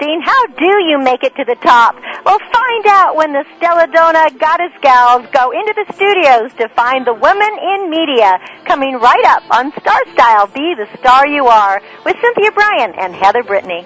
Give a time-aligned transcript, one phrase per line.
[0.00, 1.94] How do you make it to the top?
[2.24, 7.12] Well, find out when the Stelladonna Goddess Gals go into the studios to find the
[7.12, 8.40] women in media.
[8.64, 13.14] Coming right up on Star Style, Be the Star You Are, with Cynthia Brian and
[13.14, 13.84] Heather Brittany.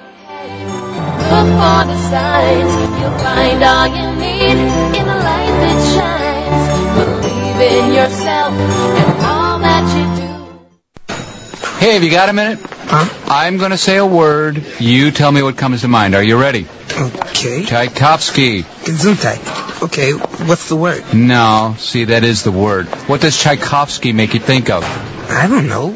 [1.35, 2.71] Look for the signs,
[3.01, 4.59] you'll find all you need
[4.95, 7.27] in the light that shines.
[7.27, 9.14] Believe in yourself
[11.85, 12.61] Hey, have you got a minute?
[12.65, 13.07] Huh?
[13.27, 14.65] I'm going to say a word.
[14.81, 16.15] You tell me what comes to mind.
[16.15, 16.67] Are you ready?
[16.91, 17.63] Okay.
[17.63, 18.63] Tchaikovsky.
[18.63, 19.83] Gesundheit.
[19.83, 21.05] Okay, what's the word?
[21.13, 22.87] No, see, that is the word.
[23.07, 24.83] What does Tchaikovsky make you think of?
[25.31, 25.95] I don't know.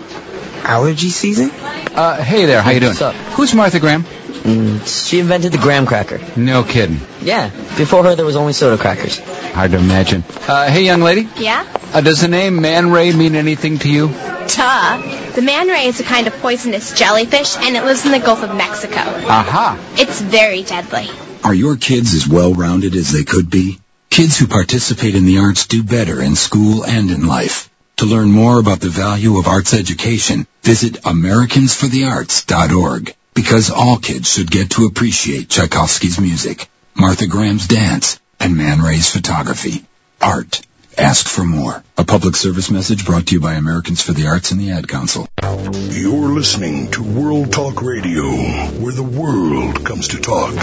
[0.62, 1.50] Allergy season?
[1.50, 2.90] Uh, hey there, how you doing?
[2.90, 3.14] What's up?
[3.14, 4.02] Who's Martha Graham?
[4.02, 6.20] Mm, she invented the graham cracker.
[6.36, 7.00] No kidding.
[7.22, 9.20] Yeah, before her there was only soda crackers.
[9.52, 10.22] Hard to imagine.
[10.46, 11.26] Uh, hey, young lady.
[11.38, 11.66] Yeah?
[11.94, 14.37] Uh, does the name Man Ray mean anything to you?
[14.48, 15.32] Duh.
[15.34, 18.42] The man ray is a kind of poisonous jellyfish, and it lives in the Gulf
[18.42, 18.96] of Mexico.
[18.96, 19.78] Aha.
[19.96, 21.08] It's very deadly.
[21.44, 23.78] Are your kids as well-rounded as they could be?
[24.10, 27.70] Kids who participate in the arts do better in school and in life.
[27.98, 33.14] To learn more about the value of arts education, visit americansforthearts.org.
[33.34, 39.10] Because all kids should get to appreciate Tchaikovsky's music, Martha Graham's dance, and Man Ray's
[39.10, 39.84] photography.
[40.20, 40.62] Art.
[40.98, 41.84] Ask for more.
[41.96, 44.88] A public service message brought to you by Americans for the Arts and the Ad
[44.88, 45.28] Council.
[45.40, 50.54] You're listening to World Talk Radio, where the world comes to talk.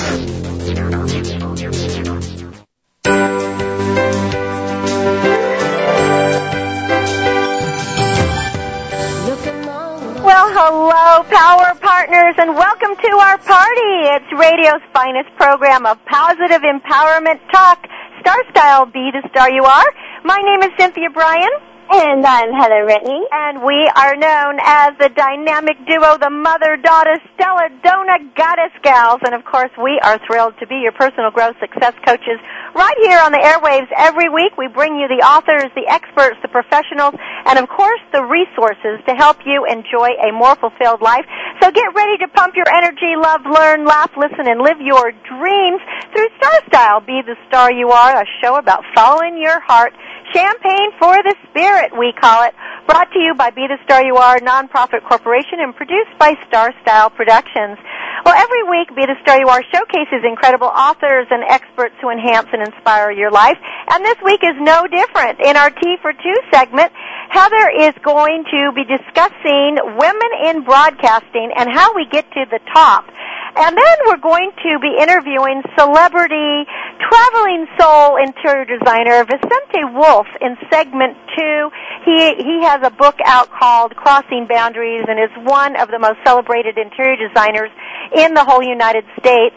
[10.19, 13.94] Well, hello, Power Partners, and welcome to our party.
[14.12, 17.88] It's radio's finest program of positive empowerment talk.
[18.25, 19.86] Star Style, be the star you are.
[20.24, 21.75] My name is Cynthia Brian.
[21.88, 23.22] And I'm Heather Brittany.
[23.31, 29.22] And we are known as the dynamic duo, the mother-daughter Stella Dona Goddess Gals.
[29.22, 32.41] And of course, we are thrilled to be your personal growth success coaches
[32.73, 34.57] right here on the airwaves every week.
[34.57, 37.13] We bring you the authors, the experts, the professionals,
[37.46, 41.25] and of course, the resources to help you enjoy a more fulfilled life.
[41.62, 45.81] So get ready to pump your energy, love, learn, laugh, listen, and live your dreams
[46.09, 47.00] through Star Style.
[47.06, 49.94] Be the star you are, a show about following your heart.
[50.34, 52.53] Champagne for the Spirit, we call it.
[52.88, 56.72] Brought to you by Be the Star You Are, nonprofit corporation, and produced by Star
[56.81, 57.78] Style Productions.
[58.24, 62.47] Well, every week, Be the Star You Are showcases incredible authors and experts who enhance
[62.53, 63.58] and inspire your life.
[63.91, 65.40] And this week is no different.
[65.41, 66.91] In our T for Two segment,
[67.30, 72.59] Heather is going to be discussing women in broadcasting and how we get to the
[72.74, 73.06] top.
[73.55, 76.67] And then we're going to be interviewing celebrity
[76.99, 81.71] traveling soul interior designer Vicente Wolf in segment two.
[82.03, 86.19] He he has a book out called Crossing Boundaries and is one of the most
[86.25, 87.71] celebrated interior designers
[88.16, 89.55] in the whole United States.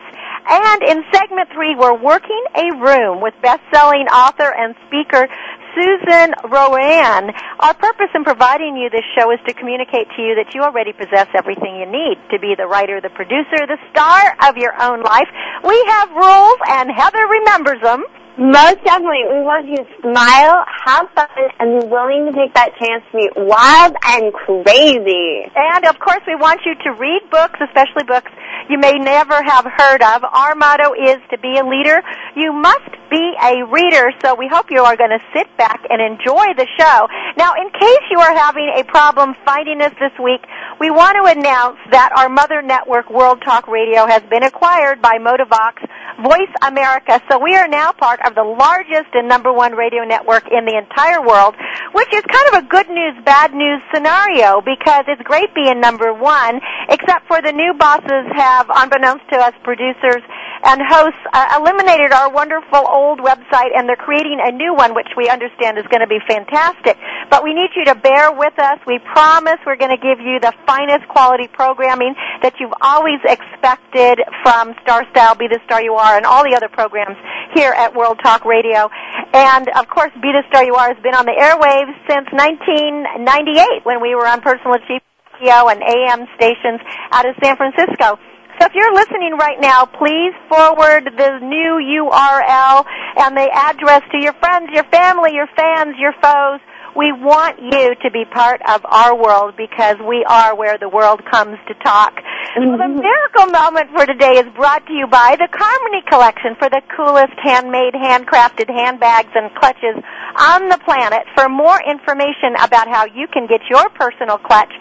[0.49, 5.29] And in segment three, we're working a room with best-selling author and speaker
[5.77, 7.31] Susan RoAne.
[7.61, 10.93] Our purpose in providing you this show is to communicate to you that you already
[10.93, 15.03] possess everything you need to be the writer, the producer, the star of your own
[15.03, 15.29] life.
[15.63, 18.05] We have rules, and Heather remembers them.
[18.39, 21.27] Most definitely, we want you to smile, have fun,
[21.59, 25.43] and be willing to take that chance to be wild and crazy.
[25.59, 28.31] And of course, we want you to read books, especially books
[28.71, 30.23] you may never have heard of.
[30.23, 31.99] Our motto is to be a leader.
[32.37, 35.99] You must be a reader, so we hope you are going to sit back and
[35.99, 37.09] enjoy the show.
[37.37, 40.47] Now, in case you are having a problem finding us this week,
[40.79, 45.19] we want to announce that our mother network, World Talk Radio, has been acquired by
[45.19, 45.83] Modavox
[46.23, 50.45] Voice America, so we are now part of the largest and number one radio network
[50.53, 51.57] in the entire world,
[51.97, 56.13] which is kind of a good news, bad news scenario because it's great being number
[56.13, 56.61] one,
[56.93, 60.21] except for the new bosses have, unbeknownst to us producers
[60.65, 65.09] and hosts, uh, eliminated our wonderful old website and they're creating a new one, which
[65.17, 66.99] we understand is going to be fantastic.
[67.31, 68.79] But we need you to bear with us.
[68.87, 74.19] We promise we're going to give you the finest quality programming that you've always expected
[74.43, 77.17] from Star Style, Be the Star You Are, and all the other programs
[77.55, 78.91] here at World Talk Radio.
[79.33, 83.85] And of course, Be the Star You Are has been on the airwaves since 1998
[83.85, 85.05] when we were on Personal Achievement
[85.41, 86.81] and AM stations
[87.13, 88.19] out of San Francisco.
[88.59, 92.85] So if you're listening right now, please forward the new URL
[93.17, 96.59] and the address to your friends, your family, your fans, your foes.
[96.97, 101.23] We want you to be part of our world because we are where the world
[101.31, 102.19] comes to talk.
[102.59, 102.99] Well, the mm-hmm.
[102.99, 107.39] miracle moment for today is brought to you by the Carmony Collection for the coolest
[107.39, 110.03] handmade, handcrafted handbags and clutches
[110.35, 111.23] on the planet.
[111.37, 114.73] For more information about how you can get your personal clutch,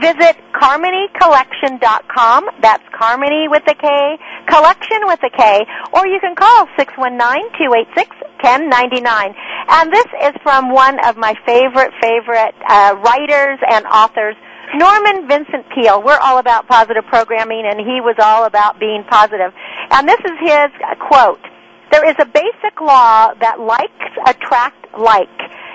[0.00, 2.48] Visit CarmonyCollection.com.
[2.60, 9.34] That's Carmony with a K, Collection with a K, or you can call 619-286-1099.
[9.68, 14.34] And this is from one of my favorite, favorite uh, writers and authors,
[14.74, 16.02] Norman Vincent Peale.
[16.02, 19.52] We're all about positive programming, and he was all about being positive.
[19.92, 21.38] And this is his quote.
[21.92, 25.28] There is a basic law that likes attract like.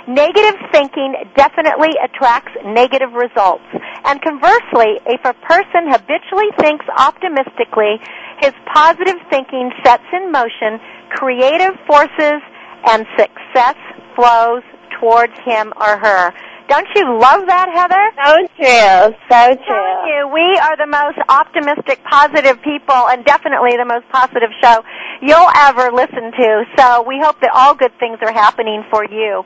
[0.09, 3.63] Negative thinking definitely attracts negative results.
[4.05, 8.01] And conversely, if a person habitually thinks optimistically,
[8.41, 12.41] his positive thinking sets in motion creative forces
[12.89, 13.75] and success
[14.15, 14.63] flows
[14.99, 16.33] towards him or her.
[16.69, 18.05] Don't you love that, Heather?
[18.13, 19.17] So true.
[19.25, 19.89] So true.
[20.05, 24.85] you, we are the most optimistic, positive people, and definitely the most positive show
[25.21, 26.49] you'll ever listen to.
[26.77, 29.41] So we hope that all good things are happening for you.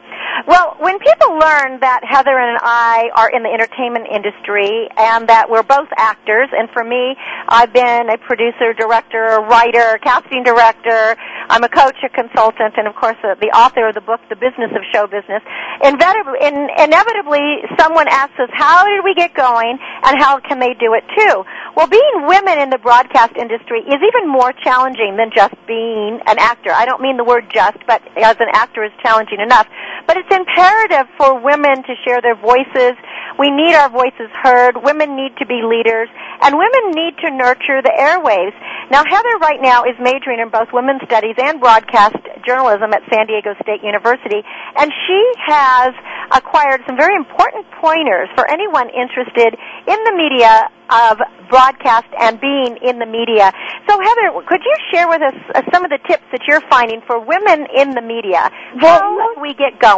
[0.48, 5.48] Well, when people learn that Heather and I are in the entertainment industry and that
[5.48, 7.16] we're both actors, and for me,
[7.48, 11.16] I've been a producer, director, writer, casting director.
[11.48, 14.76] I'm a coach, a consultant, and of course, the author of the book, The Business
[14.76, 15.40] of Show Business.
[15.80, 16.68] Inevitably, in,
[17.14, 21.04] inevitably, someone asks us, how did we get going and how can they do it
[21.18, 21.44] too?
[21.76, 26.38] Well, being women in the broadcast industry is even more challenging than just being an
[26.40, 26.72] actor.
[26.72, 29.68] I don't mean the word just, but as an actor is challenging enough.
[30.08, 32.94] But it's imperative for women to share their voices.
[33.40, 34.78] We need our voices heard.
[34.84, 36.10] Women need to be leaders.
[36.42, 38.54] And women need to nurture the airwaves.
[38.92, 43.28] Now, Heather right now is majoring in both women's studies and broadcast journalism at San
[43.28, 44.44] Diego State University.
[44.78, 45.96] And she has
[46.32, 49.56] acquired some very important pointers for anyone interested
[49.88, 51.18] in the media of
[51.50, 53.52] broadcast and being in the media.
[53.88, 57.02] So Heather, could you share with us uh, some of the tips that you're finding
[57.08, 58.50] for women in the media?
[58.82, 59.93] Well, How we get going?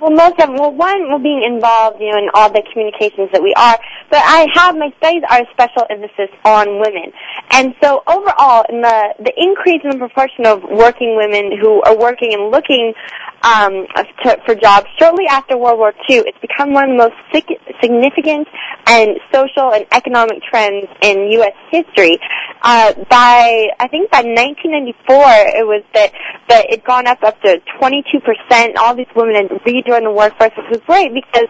[0.00, 3.42] Well, most of well, one, well, being involved, you know, in all the communications that
[3.42, 3.76] we are.
[4.10, 7.10] But I have my studies are a special emphasis on women,
[7.50, 11.98] and so overall, in the the increase in the proportion of working women who are
[11.98, 12.94] working and looking
[13.42, 13.86] um,
[14.24, 17.60] to, for jobs shortly after World War II, it's become one of the most sig-
[17.80, 18.48] significant
[18.86, 21.54] and social and economic trends in U.S.
[21.70, 22.18] history.
[22.62, 25.14] Uh, by I think by 1994,
[25.54, 26.12] it was that
[26.48, 28.76] that it gone up up to 22 percent.
[28.78, 31.46] All these women had rejoined the workforce, which was great because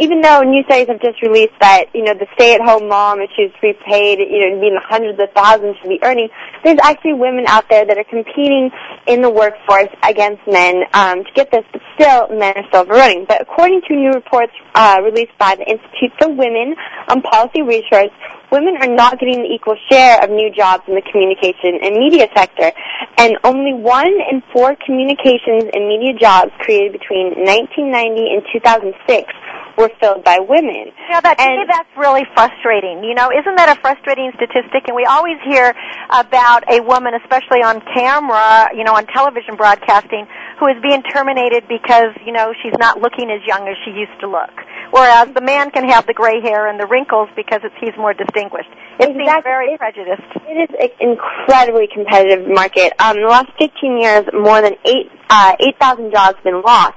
[0.00, 3.52] even though new studies have just released that you know the stay-at-home mom, if she's
[3.60, 6.28] prepaid, you know, being hundreds of thousands should be earning,
[6.64, 8.70] there's actually women out there that are competing
[9.06, 13.26] in the workforce against men um, to get this, but still men are still overrunning.
[13.28, 16.74] But according to new reports uh, released by the Institute for Women
[17.08, 18.12] on Policy Research,
[18.50, 22.28] women are not getting the equal share of new jobs in the communication and media
[22.34, 22.72] sector,
[23.18, 27.92] and only one in four communications and media jobs created between 1990
[28.32, 29.32] and 2006
[29.78, 30.90] were filled by women.
[31.08, 33.06] Yeah, that to me that's really frustrating.
[33.06, 34.90] You know, isn't that a frustrating statistic?
[34.90, 35.72] And we always hear
[36.10, 40.26] about a woman, especially on camera, you know, on television broadcasting,
[40.58, 44.18] who is being terminated because you know she's not looking as young as she used
[44.20, 44.50] to look.
[44.90, 48.14] Whereas the man can have the gray hair and the wrinkles because it's, he's more
[48.14, 48.70] distinguished.
[48.98, 50.22] It seems very It- prejudiced.
[50.48, 52.92] It is an incredibly competitive market.
[52.98, 56.94] Um, in the last 15 years, more than eight uh, 8,000 jobs have been lost,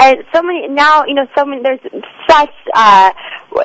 [0.00, 1.04] and so many now.
[1.06, 1.62] You know, so many.
[1.62, 1.80] There's
[2.28, 3.10] such uh,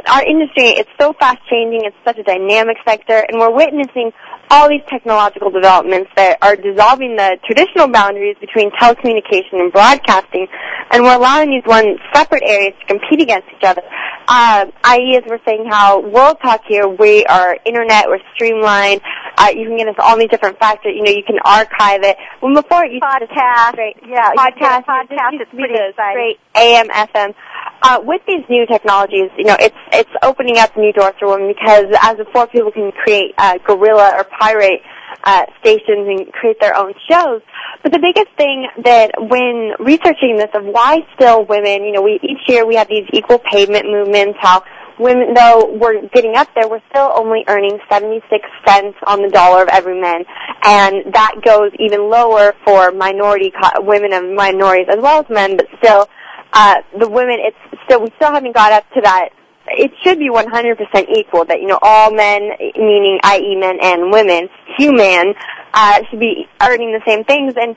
[0.08, 0.78] our industry.
[0.78, 1.82] It's so fast changing.
[1.84, 4.12] It's such a dynamic sector, and we're witnessing
[4.54, 10.48] all these technological developments that are dissolving the traditional boundaries between telecommunication and broadcasting,
[10.92, 13.82] and we're allowing these one separate areas to compete against each other.
[14.28, 19.02] Uh, i.e., as we're saying how World Talk here, we are internet, we're streamlined.
[19.38, 20.94] Uh, you can get us all these different factors.
[20.96, 22.16] You know, you can archive it.
[22.40, 25.74] When before just Podcast, straight yeah, you get podcast, podcast, it's pretty.
[25.98, 27.34] Straight AM, FM.
[27.82, 31.54] Uh, with these new technologies, you know, it's it's opening up new doors for women
[31.54, 34.82] because as before, people can create uh, guerrilla or pirate
[35.24, 37.42] uh, stations and create their own shows.
[37.82, 42.20] But the biggest thing that when researching this of why still women, you know, we
[42.24, 44.64] each year we have these equal payment movements, how
[45.00, 48.24] women, though we're getting up there, we're still only earning 76
[48.66, 50.24] cents on the dollar of every man.
[50.64, 55.58] And that goes even lower for minority, co- women of minorities as well as men,
[55.58, 56.08] but still,
[56.54, 59.30] uh, the women, it's still, we still haven't got up to that
[59.68, 63.56] it should be 100% equal that, you know, all men, meaning i.e.
[63.56, 65.34] men and women, human,
[65.74, 67.54] uh, should be earning the same things.
[67.56, 67.76] And,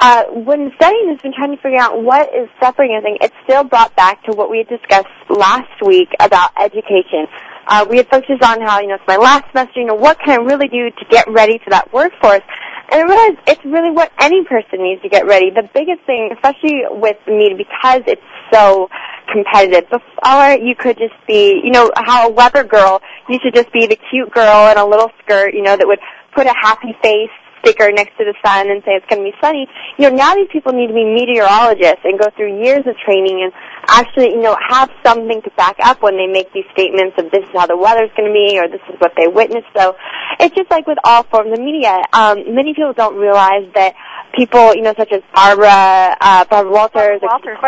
[0.00, 3.94] uh, when studying this and trying to figure out what is everything, it's still brought
[3.96, 7.26] back to what we had discussed last week about education.
[7.66, 10.18] Uh, we had focused on how, you know, it's my last semester, you know, what
[10.18, 12.42] can I really do to get ready for that workforce?
[12.90, 15.50] And I realized it's really what any person needs to get ready.
[15.50, 18.22] The biggest thing, especially with media, because it's
[18.52, 18.88] so
[19.32, 19.88] competitive.
[19.90, 23.86] Before you could just be, you know, how a weather girl used to just be
[23.86, 26.00] the cute girl in a little skirt, you know, that would
[26.34, 27.30] put a happy face
[27.64, 29.66] sticker next to the sun and say it's going to be sunny.
[29.96, 33.40] You know, now these people need to be meteorologists and go through years of training
[33.42, 33.52] and
[33.88, 37.44] actually, you know, have something to back up when they make these statements of this
[37.44, 39.66] is how the weather's going to be or this is what they witnessed.
[39.76, 39.96] So
[40.40, 42.02] it's just like with all forms of media.
[42.12, 43.94] Um, many people don't realize that
[44.34, 47.58] people, you know, such as Barbara, uh, Barbara Walters, Walters.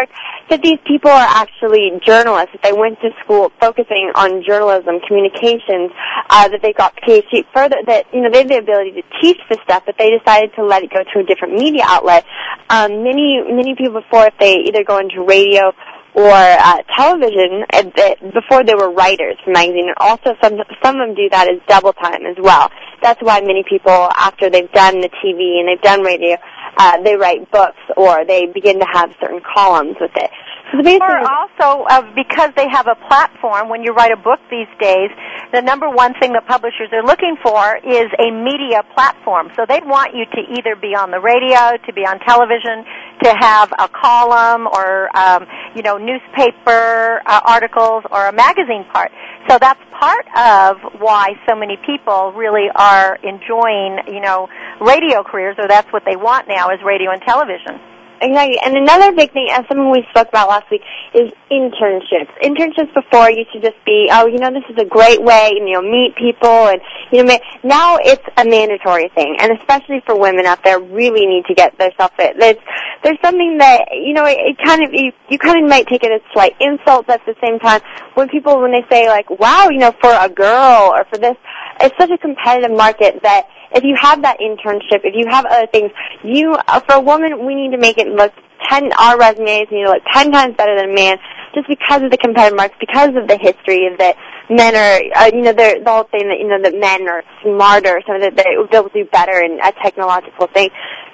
[0.50, 2.52] That these people are actually journalists.
[2.52, 5.90] That they went to school focusing on journalism, communications,
[6.30, 7.44] uh, that they got PhD.
[7.54, 10.54] Further, that you know they have the ability to teach this stuff, but they decided
[10.56, 12.24] to let it go to a different media outlet.
[12.70, 15.72] Um, many many people before, if they either go into radio
[16.16, 20.98] or uh, television uh, that before they were writers for magazine, and also some some
[20.98, 22.70] of them do that as double time as well.
[23.02, 26.36] That's why many people, after they've done the TV and they've done radio,
[26.78, 30.30] uh, they write books or they begin to have certain columns with it.
[30.72, 33.68] So the or also uh, because they have a platform.
[33.68, 35.10] When you write a book these days,
[35.52, 39.50] the number one thing that publishers are looking for is a media platform.
[39.54, 42.82] So they want you to either be on the radio, to be on television,
[43.22, 45.46] to have a column or um,
[45.76, 49.12] you know newspaper uh, articles or a magazine part.
[49.48, 54.48] So that's part of why so many people really are enjoying you know
[54.80, 57.95] radio careers, or that's what they want now is radio and television.
[58.20, 58.58] Exactly.
[58.64, 60.80] And another big thing, and something we spoke about last week,
[61.14, 62.32] is internships.
[62.42, 65.72] Internships before used to just be, oh, you know, this is a great way, you
[65.72, 66.80] know, meet people, and
[67.12, 71.44] you know, now it's a mandatory thing, and especially for women out there, really need
[71.46, 72.36] to get their self fit.
[72.38, 72.56] There's,
[73.04, 76.02] there's something that you know, it, it kind of you, you kind of might take
[76.02, 77.80] it as slight insults at the same time
[78.14, 81.36] when people when they say like, wow, you know, for a girl or for this,
[81.80, 85.68] it's such a competitive market that if you have that internship, if you have other
[85.68, 85.90] things,
[86.24, 88.32] you uh, for a woman, we need to make it look
[88.68, 88.92] ten.
[88.98, 91.18] Our resumes need to look ten times better than a man,
[91.54, 94.16] just because of the competitive marks, because of the history of that
[94.48, 97.22] men are, uh, you know, they're the whole thing that you know that men are
[97.42, 100.70] smarter, so that they, they'll do better in a technological thing.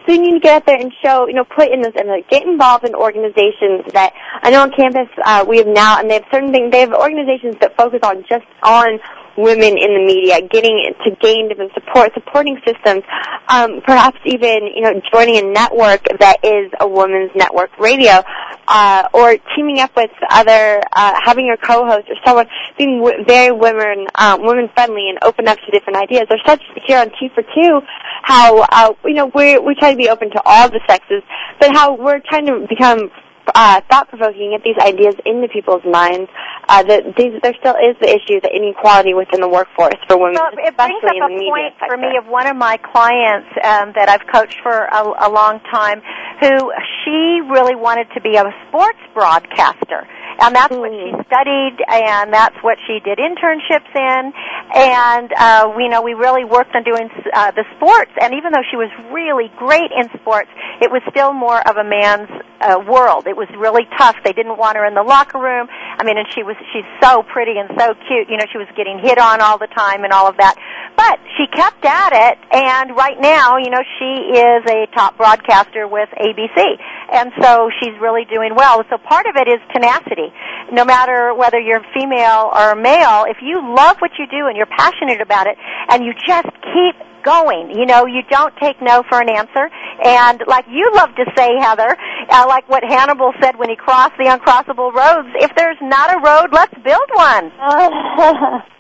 [0.07, 2.09] So you need to get out there and show, you know, put in this and
[2.09, 6.11] like, get involved in organizations that I know on campus uh, we have now, and
[6.11, 6.73] they have certain things.
[6.73, 8.99] They have organizations that focus on just on
[9.37, 13.03] women in the media, getting to gain different support, supporting systems,
[13.49, 18.23] um, perhaps even you know joining a network that is a women's network radio,
[18.69, 22.47] uh, or teaming up with other, uh, having your co-host or someone
[22.79, 26.27] being w- very women um, women friendly and open up to different ideas.
[26.29, 27.81] There's such here on Two for Two
[28.23, 31.23] how uh, you know we we try to be open to all the sexes,
[31.61, 33.11] but how we're trying to become
[33.55, 36.31] uh, thought provoking, get these ideas into people's minds.
[36.69, 40.17] Uh, that these, there still is the issue, of the inequality within the workforce for
[40.17, 41.91] women, well, it brings up a point sector.
[41.91, 45.59] for me of one of my clients um, that I've coached for a, a long
[45.71, 46.01] time,
[46.41, 46.71] who
[47.03, 50.07] she really wanted to be a sports broadcaster,
[50.39, 54.33] and that's what she studied, and that's what she did internships in,
[54.75, 58.65] and uh, we know we really worked on doing uh, the sports, and even though
[58.71, 60.49] she was really great in sports,
[60.81, 62.31] it was still more of a man's
[62.63, 63.27] uh, world.
[63.27, 64.17] It was really tough.
[64.25, 65.67] They didn't want her in the locker room.
[65.69, 68.31] I mean, and she was she's so pretty and so cute.
[68.31, 70.55] You know, she was getting hit on all the time and all of that.
[70.97, 75.89] But she kept at it, and right now, you know, she is a top broadcaster
[75.89, 76.79] with ABC,
[77.13, 78.85] and so she's really doing well.
[78.91, 80.33] So part of it is tenacity.
[80.71, 84.71] No matter whether you're female or male, if you love what you do and you're
[84.71, 85.57] passionate about it,
[85.89, 87.71] and you just keep going.
[87.71, 89.71] You know, you don't take no for an answer.
[90.05, 91.97] And like you love to say, Heather,
[92.31, 96.19] uh, like what Hannibal said when he crossed the uncrossable roads, if there's not a
[96.21, 97.53] road, let's build one.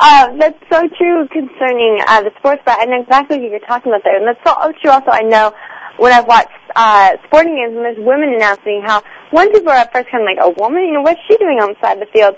[0.00, 2.62] Uh, that's so true concerning uh, the sports.
[2.66, 4.16] I know exactly what you're talking about there.
[4.16, 5.52] And that's so true also, I know,
[5.98, 9.92] when I've watched uh, sporting games and there's women announcing how one people are at
[9.92, 10.84] first kind of like, a woman?
[10.84, 12.34] You know, what's she doing on the side of the field?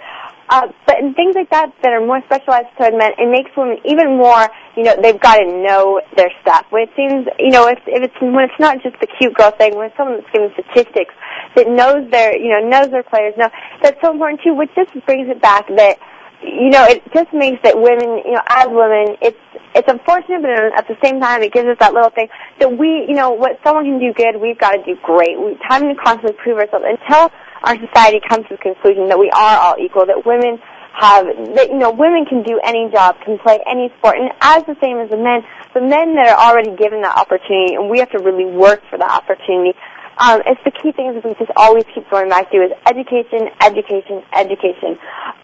[0.48, 3.78] Uh, but in things like that that are more specialized toward men, it makes women
[3.84, 4.46] even more,
[4.76, 6.66] you know, they've got to know their stuff.
[6.68, 9.52] When it seems, you know, if, if it's, when it's not just the cute girl
[9.52, 11.14] thing, when it's someone that's giving statistics,
[11.56, 13.48] that knows their, you know, knows their players, know,
[13.82, 15.96] that's so important too, which just brings it back that,
[16.42, 19.40] you know, it just makes that women, you know, as women, it's,
[19.74, 22.28] it's unfortunate, but at the same time, it gives us that little thing
[22.60, 25.40] that we, you know, what someone can do good, we've got to do great.
[25.40, 27.32] We having to constantly prove ourselves until
[27.64, 30.58] our society comes to the conclusion that we are all equal, that women
[30.94, 34.62] have, that, you know, women can do any job, can play any sport, and as
[34.64, 35.42] the same as the men,
[35.74, 38.98] the men that are already given that opportunity, and we have to really work for
[38.98, 39.76] that opportunity,
[40.18, 43.50] um, it's the key things that we just always keep going back to is education,
[43.60, 44.98] education, education.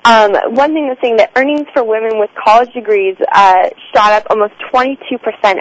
[0.04, 4.26] Um, one thing that's saying that earnings for women with college degrees uh, shot up
[4.30, 4.94] almost 22%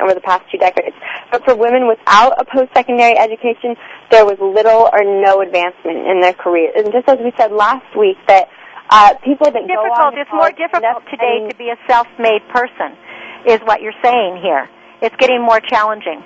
[0.01, 0.95] over the past two decades.
[1.31, 3.75] But for women without a post-secondary education,
[4.11, 6.71] there was little or no advancement in their career.
[6.75, 8.49] And just as we said last week, that
[8.89, 9.97] uh, people that difficult.
[9.97, 12.93] go on to it's more difficult today to be a self-made person,
[13.45, 14.69] is what you're saying here.
[15.01, 16.21] It's getting more challenging.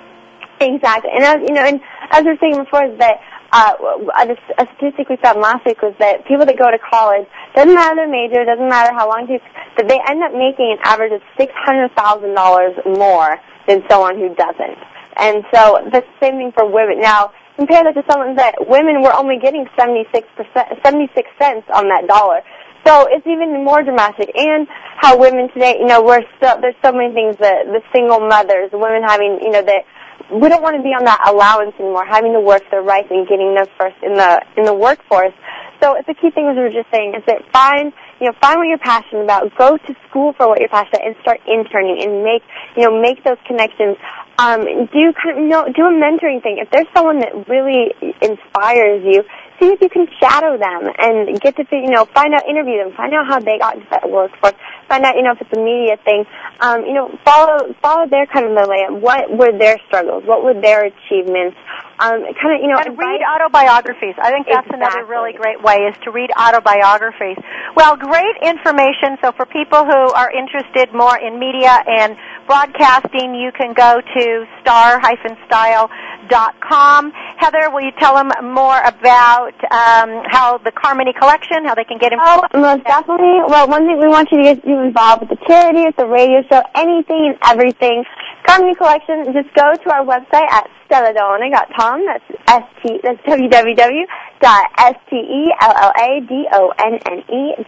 [0.60, 1.80] Exactly, and as you know, and
[2.10, 3.20] as I was saying before, is that
[3.52, 3.74] uh,
[4.18, 7.74] a, a statistic we found last week was that people that go to college doesn't
[7.74, 9.44] matter their major, doesn't matter how long it takes,
[9.76, 14.18] that they end up making an average of six hundred thousand dollars more than someone
[14.18, 14.78] who doesn't.
[15.16, 17.00] And so the same thing for women.
[17.00, 21.30] Now compare that to someone that women were only getting seventy six percent, seventy six
[21.38, 22.42] cents on that dollar.
[22.86, 24.30] So it's even more dramatic.
[24.34, 24.68] And
[24.98, 28.70] how women today, you know, we're still there's so many things that the single mothers,
[28.70, 29.86] the women having, you know, that
[30.32, 33.28] we don't want to be on that allowance anymore, having to work their rights and
[33.28, 35.34] getting them first in the in the workforce.
[35.82, 38.34] So it's the key thing as we were just saying is that find you know
[38.40, 41.40] find what you're passionate about, go to school for what you're passionate, about, and start
[41.46, 42.42] interning and make
[42.76, 43.96] you know make those connections.
[44.38, 46.56] Um, do kind of you know do a mentoring thing.
[46.58, 49.24] If there's someone that really inspires you,
[49.60, 52.82] see if you can shadow them and get to see you know find out interview
[52.82, 54.54] them, find out how they got into that workforce,
[54.88, 56.24] find out you know if it's a media thing.
[56.60, 59.00] Um, you know follow follow their kind of the layout.
[59.00, 60.24] What were their struggles?
[60.24, 61.56] What were their achievements?
[61.98, 64.14] Um, kind of you know And read autobiographies.
[64.18, 67.38] I think that's another really great way is to read autobiographies.
[67.76, 69.16] Well, great information.
[69.22, 74.46] So for people who are interested more in media and broadcasting, you can go to
[74.60, 77.12] star-style.com.
[77.38, 81.98] Heather, will you tell them more about um, how the Carmody Collection, how they can
[81.98, 82.48] get involved?
[82.54, 83.40] Oh, most definitely.
[83.46, 86.06] Well, one thing we want you to get you involved with the charity, with the
[86.06, 88.04] radio show, anything and everything.
[88.46, 92.04] Carmody Collection, just go to our website at stelladonna.com.
[92.06, 94.06] That's S-T, that's www.stelladonna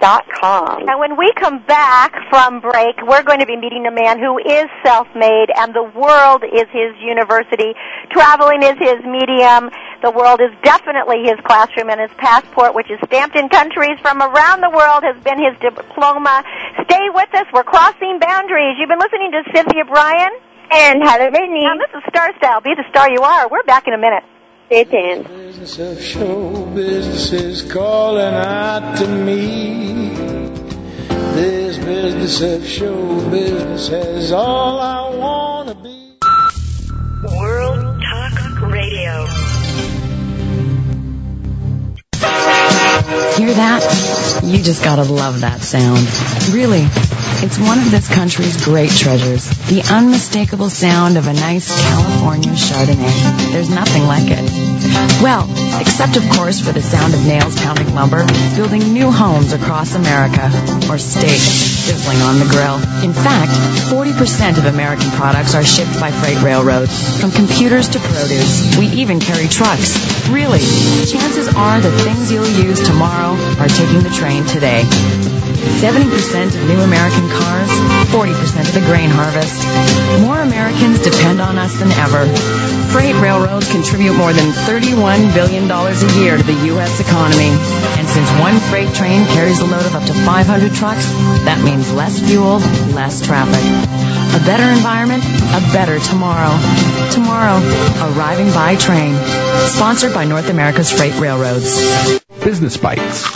[0.01, 0.89] dot com.
[0.89, 4.39] And when we come back from break, we're going to be meeting a man who
[4.39, 7.75] is self-made and the world is his university.
[8.11, 9.71] Traveling is his medium.
[10.03, 14.21] The world is definitely his classroom and his passport, which is stamped in countries from
[14.21, 16.45] around the world, has been his diploma.
[16.85, 17.47] Stay with us.
[17.53, 18.77] We're crossing boundaries.
[18.79, 20.31] You've been listening to Cynthia Brian.
[20.71, 21.65] And Heather Brittany.
[21.65, 22.61] And this is Star Style.
[22.61, 23.49] Be the star you are.
[23.49, 24.25] We're back in a minute.
[24.67, 25.29] Stay tuned.
[25.29, 30.09] Business of show business is calling out to me.
[31.35, 36.17] This business of show business is all I want to be.
[37.37, 39.66] World Talk Radio.
[43.07, 44.43] Hear that?
[44.43, 46.03] You just gotta love that sound.
[46.51, 46.83] Really,
[47.39, 49.47] it's one of this country's great treasures.
[49.71, 53.53] The unmistakable sound of a nice California Chardonnay.
[53.53, 54.43] There's nothing like it.
[55.23, 55.47] Well,
[55.79, 60.51] except of course for the sound of nails pounding lumber, building new homes across America,
[60.91, 62.83] or steak sizzling on the grill.
[63.07, 63.53] In fact,
[63.87, 68.77] 40% of American products are shipped by freight railroads, from computers to produce.
[68.79, 69.95] We even carry trucks.
[70.29, 70.67] Really,
[71.07, 74.81] chances are the things you'll use tomorrow are taking the train today.
[75.85, 76.09] 70%
[76.49, 77.69] of new American cars,
[78.09, 78.33] 40%
[78.65, 79.61] of the grain harvest.
[80.25, 82.25] More Americans depend on us than ever.
[82.97, 84.97] Freight railroads contribute more than $31
[85.37, 86.97] billion a year to the U.S.
[86.97, 87.53] economy.
[88.01, 91.05] And since one freight train carries a load of up to 500 trucks,
[91.45, 92.65] that means less fuel,
[92.97, 93.61] less traffic.
[94.41, 95.21] A better environment,
[95.53, 96.57] a better tomorrow.
[97.13, 97.61] Tomorrow,
[98.17, 99.13] arriving by train.
[99.77, 102.25] Sponsored by North America's Freight Railroads.
[102.47, 103.27] Business Bites.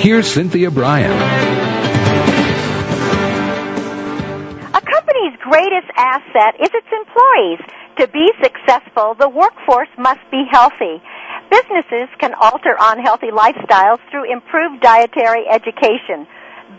[0.00, 1.12] Here's Cynthia Brian.
[4.72, 7.60] A company's greatest asset is its employees.
[7.98, 11.02] To be successful, the workforce must be healthy.
[11.50, 16.26] Businesses can alter unhealthy lifestyles through improved dietary education.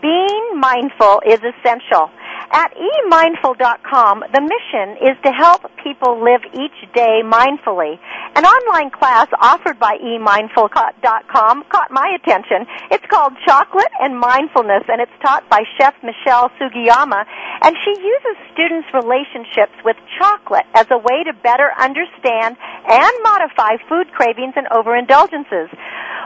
[0.02, 2.10] Being mindful is essential.
[2.50, 7.98] At emindful.com, the mission is to help people live each day mindfully.
[8.36, 12.64] An online class offered by emindful.com caught my attention.
[12.90, 17.24] It's called Chocolate and Mindfulness, and it's taught by Chef Michelle Sugiyama,
[17.62, 22.56] and she uses students' relationships with chocolate as a way to better understand
[22.88, 25.68] and modify food cravings and overindulgences.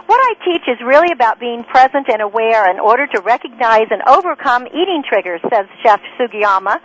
[0.07, 4.03] What I teach is really about being present and aware in order to recognize and
[4.07, 6.79] overcome eating triggers, says Chef Sugiyama.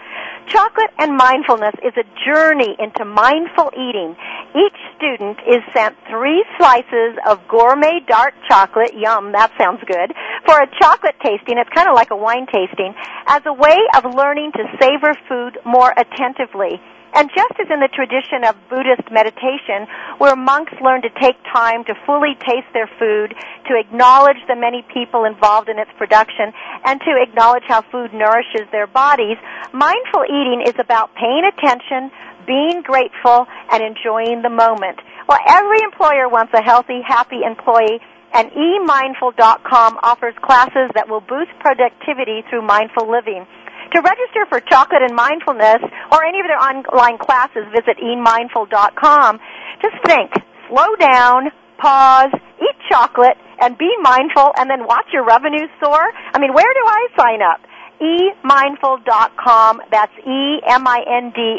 [0.48, 4.16] Chocolate and mindfulness is a journey into mindful eating.
[4.56, 10.14] Each student is sent three slices of gourmet dark chocolate, yum, that sounds good,
[10.46, 12.96] for a chocolate tasting, it's kind of like a wine tasting,
[13.28, 16.80] as a way of learning to savor food more attentively.
[17.14, 21.84] And just as in the tradition of Buddhist meditation, where monks learn to take time
[21.86, 23.34] to fully taste their food,
[23.68, 26.54] to acknowledge the many people involved in its production,
[26.86, 29.38] and to acknowledge how food nourishes their bodies,
[29.74, 32.12] mindful eating is about paying attention,
[32.46, 35.00] being grateful, and enjoying the moment.
[35.28, 38.00] Well, every employer wants a healthy, happy employee,
[38.34, 43.48] and eMindful.com offers classes that will boost productivity through mindful living.
[43.94, 45.80] To register for Chocolate and Mindfulness
[46.12, 49.40] or any of their online classes, visit eMindful.com.
[49.82, 50.32] Just think,
[50.68, 56.04] slow down, pause, eat chocolate, and be mindful, and then watch your revenues soar.
[56.34, 57.62] I mean, where do I sign up?
[58.00, 59.82] emindful.com.
[59.90, 61.56] That's E-M-I-N-D-F-U-L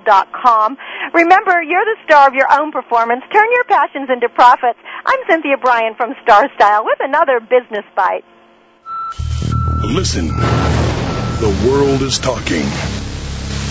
[0.00, 0.76] dot com.
[1.14, 3.22] Remember, you're the star of your own performance.
[3.32, 4.80] Turn your passions into profits.
[5.06, 8.24] I'm Cynthia Brian from Star Style with another Business Bite.
[9.84, 10.30] Listen.
[11.42, 12.62] The world is talking.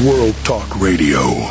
[0.06, 1.48] World Talk Radio.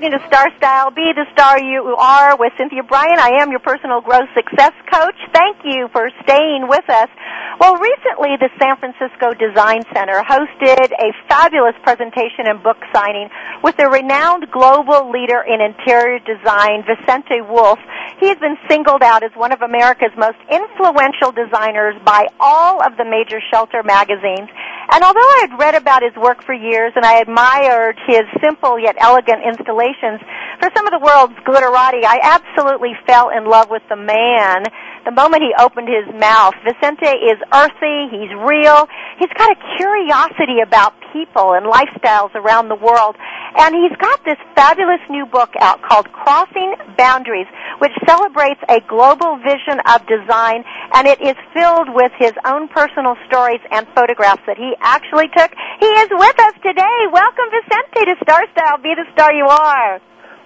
[0.00, 3.20] Listening to Star Style, Be the Star You Are with Cynthia Brian.
[3.20, 5.18] I am your personal growth success coach.
[5.34, 7.08] Thank you for staying with us.
[7.60, 13.28] Well, recently the San Francisco Design Center hosted a fabulous presentation and book signing
[13.62, 17.78] with the renowned global leader in interior design, Vicente Wolf.
[18.20, 22.96] He has been singled out as one of America's most influential designers by all of
[22.96, 24.48] the major shelter magazines.
[24.92, 28.80] And although I had read about his work for years and I admired his simple
[28.80, 29.44] yet elegant
[30.60, 34.64] for some of the world's glitterati, I absolutely fell in love with the man
[35.04, 36.54] the moment he opened his mouth.
[36.64, 42.76] Vicente is earthy, he's real, he's got a curiosity about people and lifestyles around the
[42.76, 43.16] world.
[43.58, 49.38] And he's got this fabulous new book out called Crossing Boundaries, which celebrates a global
[49.42, 54.56] vision of design, and it is filled with his own personal stories and photographs that
[54.56, 55.50] he actually took.
[55.80, 56.98] He is with us today.
[57.10, 58.78] Welcome, Vicente, to Star Style.
[58.78, 60.00] Be the star you are.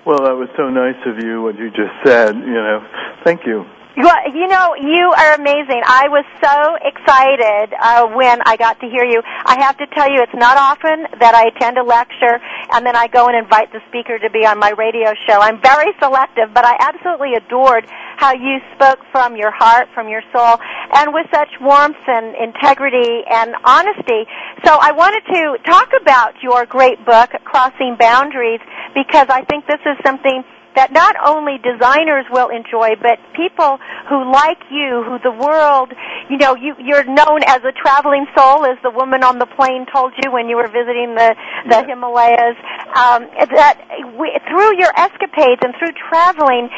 [0.06, 2.80] Well, that was so nice of you, what you just said, you know.
[3.24, 3.64] Thank you.
[3.96, 5.78] Well, you know, you are amazing.
[5.86, 9.22] I was so excited uh, when I got to hear you.
[9.22, 12.42] I have to tell you, it's not often that I attend a lecture
[12.74, 15.38] and then I go and invite the speaker to be on my radio show.
[15.38, 17.86] I'm very selective, but I absolutely adored
[18.18, 20.58] how you spoke from your heart, from your soul,
[20.98, 24.26] and with such warmth and integrity and honesty.
[24.66, 29.82] So I wanted to talk about your great book, Crossing Boundaries, because I think this
[29.86, 30.42] is something
[30.76, 33.78] that not only designers will enjoy, but people
[34.10, 35.92] who like you, who the world,
[36.28, 39.86] you know, you, you're known as a traveling soul, as the woman on the plane
[39.92, 41.34] told you when you were visiting the,
[41.70, 41.86] the yeah.
[41.86, 42.58] Himalayas.
[42.94, 43.78] Um, that
[44.18, 46.68] we, through your escapades and through traveling,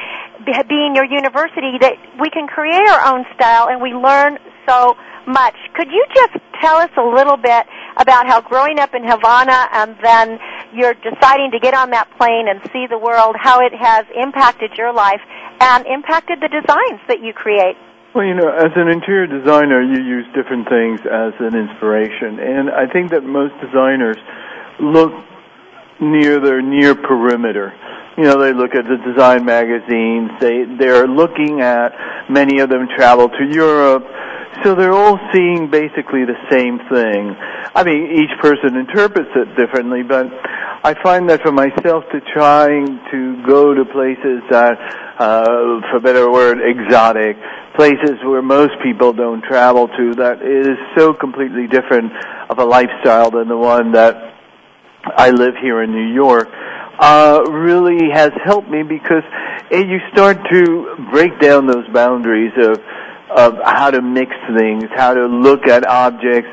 [0.69, 5.55] being your university, that we can create our own style and we learn so much.
[5.75, 9.97] Could you just tell us a little bit about how growing up in Havana and
[10.03, 10.39] then
[10.73, 14.73] you're deciding to get on that plane and see the world, how it has impacted
[14.77, 15.21] your life
[15.61, 17.77] and impacted the designs that you create?
[18.15, 22.41] Well, you know, as an interior designer, you use different things as an inspiration.
[22.41, 24.17] And I think that most designers
[24.81, 25.13] look
[26.01, 27.73] near their near perimeter.
[28.17, 30.31] You know, they look at the design magazines.
[30.41, 31.93] They they're looking at
[32.31, 34.05] many of them travel to Europe
[34.65, 37.37] so they're all seeing basically the same thing.
[37.75, 40.27] I mean, each person interprets it differently, but
[40.85, 44.79] I find that for myself to trying to go to places that,
[45.19, 47.37] uh, for better word, exotic,
[47.75, 52.13] places where most people don't travel to, that is so completely different
[52.49, 54.35] of a lifestyle than the one that
[55.05, 56.49] I live here in New York,
[56.99, 59.23] uh, really has helped me because
[59.71, 62.81] you start to break down those boundaries of
[63.37, 66.49] of how to mix things, how to look at objects,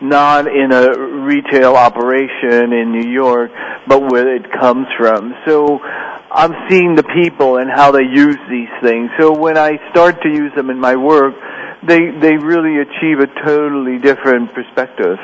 [0.00, 0.96] not in a
[1.26, 3.50] retail operation in New York,
[3.88, 5.34] but where it comes from.
[5.44, 5.80] So
[6.30, 9.10] I'm seeing the people and how they use these things.
[9.18, 11.34] So when I start to use them in my work,
[11.86, 15.18] they they really achieve a totally different perspective.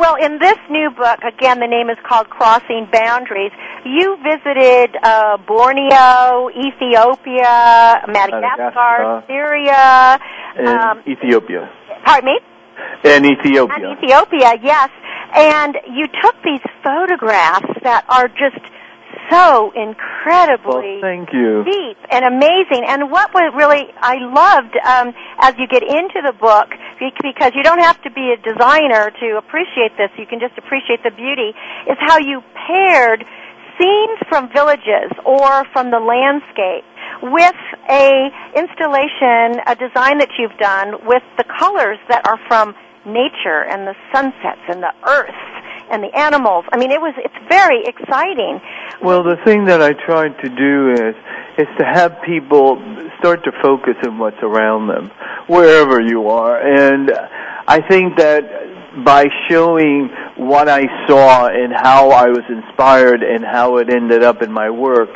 [0.00, 3.52] Well, in this new book, again, the name is called Crossing Boundaries.
[3.84, 10.18] You visited uh, Borneo, Ethiopia, Madagascar, Madagascar Syria,
[10.56, 11.68] um, Ethiopia.
[12.02, 12.40] Pardon me.
[13.04, 13.76] In Ethiopia.
[13.76, 14.88] In Ethiopia, yes.
[15.36, 18.64] And you took these photographs that are just
[19.30, 21.64] so incredibly well, thank you.
[21.64, 22.84] deep and amazing.
[22.86, 26.68] And what was really I loved um, as you get into the book
[27.22, 30.10] because you don't have to be a designer to appreciate this.
[30.18, 31.54] You can just appreciate the beauty.
[31.88, 33.24] Is how you paired
[33.78, 36.84] scenes from villages or from the landscape
[37.22, 42.74] with a installation, a design that you've done with the colors that are from
[43.06, 45.42] nature and the sunsets and the earth
[45.90, 46.64] and the animals.
[46.72, 48.60] I mean, it was it's very exciting.
[49.02, 51.14] Well, the thing that I tried to do is
[51.58, 52.76] is to have people
[53.18, 55.10] start to focus on what's around them,
[55.46, 57.10] wherever you are, and
[57.66, 58.70] I think that
[59.04, 64.42] by showing what I saw and how I was inspired and how it ended up
[64.42, 65.10] in my work,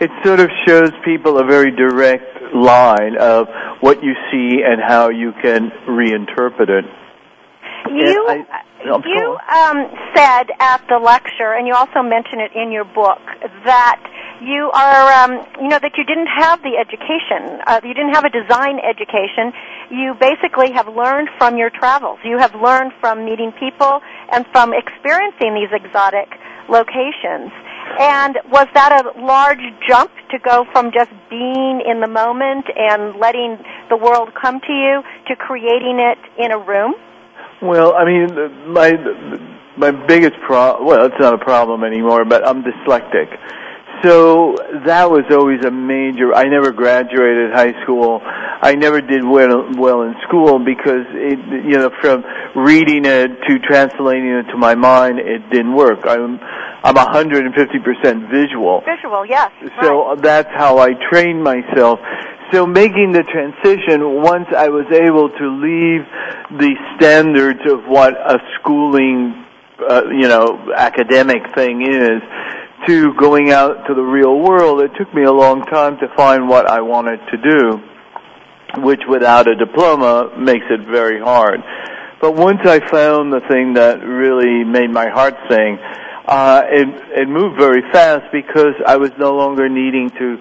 [0.00, 3.48] it sort of shows people a very direct line of
[3.80, 6.84] what you see and how you can reinterpret it.
[7.90, 12.84] You I- You um, said at the lecture, and you also mention it in your
[12.84, 13.18] book,
[13.64, 13.98] that
[14.40, 17.58] you are, um, you know, that you didn't have the education.
[17.66, 19.52] Uh, you didn't have a design education.
[19.90, 22.18] You basically have learned from your travels.
[22.22, 26.30] You have learned from meeting people and from experiencing these exotic
[26.70, 27.50] locations.
[27.98, 33.18] And was that a large jump to go from just being in the moment and
[33.18, 36.94] letting the world come to you to creating it in a room?
[37.60, 38.92] Well, I mean, my
[39.76, 43.36] my biggest pro well, it's not a problem anymore, but I'm dyslexic.
[44.02, 44.56] So
[44.86, 46.34] that was always a major.
[46.34, 48.20] I never graduated high school.
[48.22, 53.58] I never did well well in school because it, you know, from reading it to
[53.60, 56.00] translating it to my mind, it didn't work.
[56.04, 56.38] I'm
[56.84, 58.82] I'm 150% visual.
[58.86, 59.50] Visual, yes.
[59.82, 61.98] So that's how I trained myself.
[62.52, 66.06] So making the transition, once I was able to leave
[66.58, 69.44] the standards of what a schooling,
[69.78, 72.22] uh, you know, academic thing is,
[72.86, 76.48] to going out to the real world, it took me a long time to find
[76.48, 81.60] what I wanted to do, which without a diploma makes it very hard.
[82.20, 85.78] But once I found the thing that really made my heart sing,
[86.26, 86.88] uh, it,
[87.22, 90.38] it moved very fast because I was no longer needing to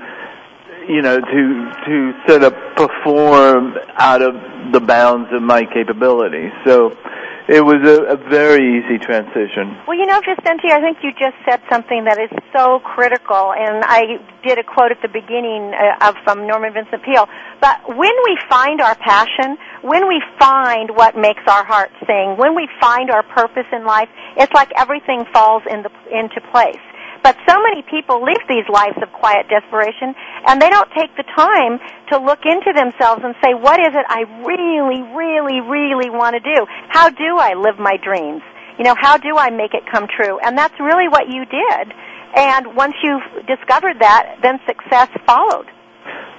[0.87, 4.35] you know, to to sort of perform out of
[4.71, 6.51] the bounds of my capabilities.
[6.65, 6.95] So
[7.47, 9.71] it was a, a very easy transition.
[9.87, 13.83] Well, you know, Vicente, I think you just said something that is so critical, and
[13.87, 17.27] I did a quote at the beginning uh, of from Norman Vincent Peale.
[17.61, 22.55] But when we find our passion, when we find what makes our heart sing, when
[22.55, 26.83] we find our purpose in life, it's like everything falls into into place.
[27.23, 30.15] But so many people live these lives of quiet desperation,
[30.47, 31.79] and they don't take the time
[32.11, 36.41] to look into themselves and say, what is it I really, really, really want to
[36.41, 36.65] do?
[36.89, 38.41] How do I live my dreams?
[38.77, 40.39] You know, how do I make it come true?
[40.39, 41.93] And that's really what you did.
[42.35, 45.65] And once you discovered that, then success followed.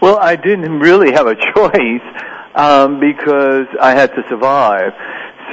[0.00, 2.06] Well, I didn't really have a choice
[2.54, 4.92] um, because I had to survive.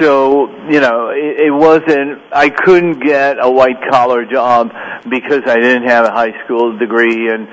[0.00, 4.72] So, you know, it, it wasn't, I couldn't get a white collar job
[5.08, 7.48] because I didn't have a high school degree and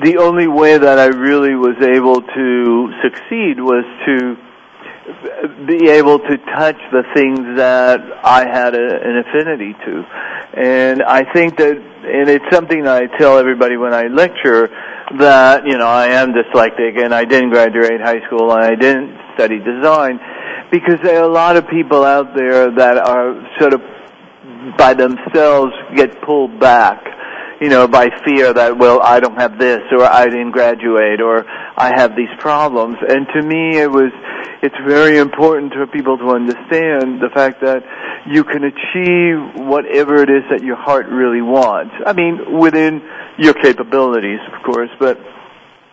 [0.00, 4.36] the only way that I really was able to succeed was to
[5.66, 10.04] be able to touch the things that I had a, an affinity to.
[10.54, 14.68] And I think that, and it's something that I tell everybody when I lecture,
[15.18, 19.18] that, you know, I am dyslexic and I didn't graduate high school and I didn't
[19.34, 20.20] study design
[20.72, 23.80] because there are a lot of people out there that are sort of
[24.76, 27.04] by themselves get pulled back
[27.62, 31.46] you know, by fear that, well, I don't have this, or I didn't graduate, or
[31.46, 32.96] I have these problems.
[33.08, 34.10] And to me, it was,
[34.64, 37.84] it's very important for people to understand the fact that
[38.26, 41.94] you can achieve whatever it is that your heart really wants.
[42.04, 43.00] I mean, within
[43.38, 45.18] your capabilities, of course, but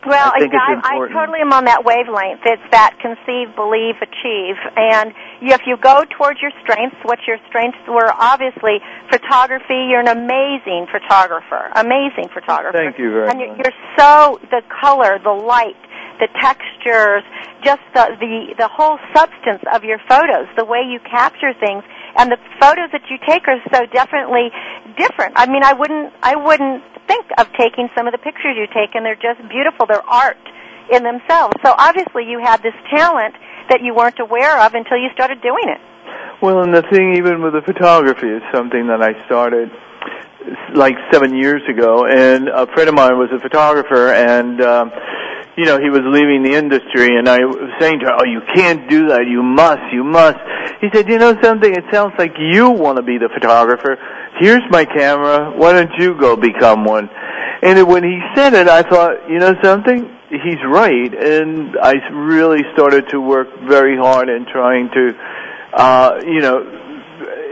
[0.06, 2.40] Well, I I, I totally am on that wavelength.
[2.48, 4.56] It's that conceive, believe, achieve.
[4.80, 5.12] And
[5.44, 8.80] you, if you go towards your strengths, what your strengths were, obviously,
[9.12, 11.68] photography, you're an amazing photographer.
[11.76, 12.80] Amazing photographer.
[12.80, 13.68] Thank you very and you're, much.
[13.68, 15.80] you're so, the color, the light,
[16.24, 17.24] the textures,
[17.64, 21.84] just the, the, the whole substance of your photos, the way you capture things,
[22.16, 24.52] and the photos that you take are so definitely
[24.96, 25.36] different.
[25.36, 28.94] I mean, I wouldn't, I wouldn't think of taking some of the pictures you take,
[28.94, 29.90] and they're just beautiful.
[29.90, 30.38] They're art
[30.94, 31.58] in themselves.
[31.66, 33.34] So obviously, you had this talent
[33.74, 35.82] that you weren't aware of until you started doing it.
[36.42, 39.70] Well, and the thing, even with the photography, is something that I started
[40.74, 42.06] like seven years ago.
[42.06, 44.92] And a friend of mine was a photographer, and um,
[45.58, 47.18] you know he was leaving the industry.
[47.18, 49.26] And I was saying to her, "Oh, you can't do that.
[49.28, 49.92] You must.
[49.92, 50.40] You must."
[50.82, 51.72] He said, "You know something?
[51.72, 53.98] It sounds like you want to be the photographer.
[54.38, 55.52] Here's my camera.
[55.56, 57.10] Why don't you go become one?"
[57.62, 60.10] And when he said it, I thought, you know something?
[60.30, 61.14] He's right.
[61.14, 65.14] And I really started to work very hard in trying to,
[65.74, 66.79] uh, you know,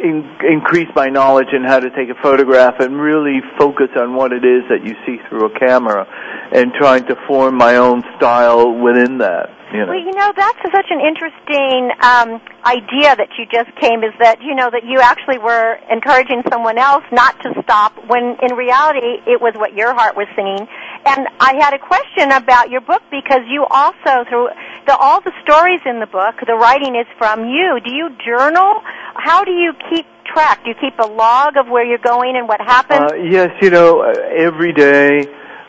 [0.04, 4.32] in, increase my knowledge in how to take a photograph and really focus on what
[4.32, 6.06] it is that you see through a camera
[6.54, 9.50] and trying to form my own style within that.
[9.72, 9.92] You know.
[9.92, 14.00] Well, you know, that's such an interesting um, idea that you just came.
[14.00, 18.40] Is that you know that you actually were encouraging someone else not to stop when
[18.40, 20.72] in reality it was what your heart was singing.
[21.06, 24.50] And I had a question about your book because you also through
[24.86, 27.80] the, all the stories in the book, the writing is from you.
[27.84, 28.82] Do you journal?
[29.16, 30.64] How do you keep track?
[30.64, 33.12] Do you keep a log of where you're going and what happened?
[33.12, 35.26] Uh, yes, you know, every day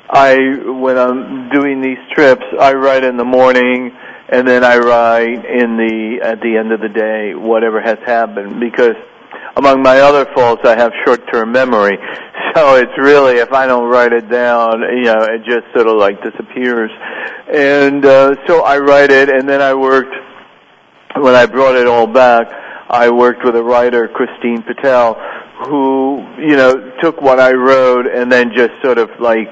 [0.09, 0.37] I,
[0.67, 3.93] when I'm doing these trips, I write in the morning
[4.29, 8.61] and then I write in the, at the end of the day, whatever has happened
[8.61, 8.97] because
[9.59, 11.99] among my other faults, I have short-term memory.
[12.57, 15.97] So it's really, if I don't write it down, you know, it just sort of
[15.97, 16.91] like disappears.
[17.55, 20.15] And, uh, so I write it and then I worked,
[21.15, 22.49] when I brought it all back,
[22.89, 25.15] I worked with a writer, Christine Patel,
[25.67, 29.49] who, you know, took what I wrote and then just sort of like,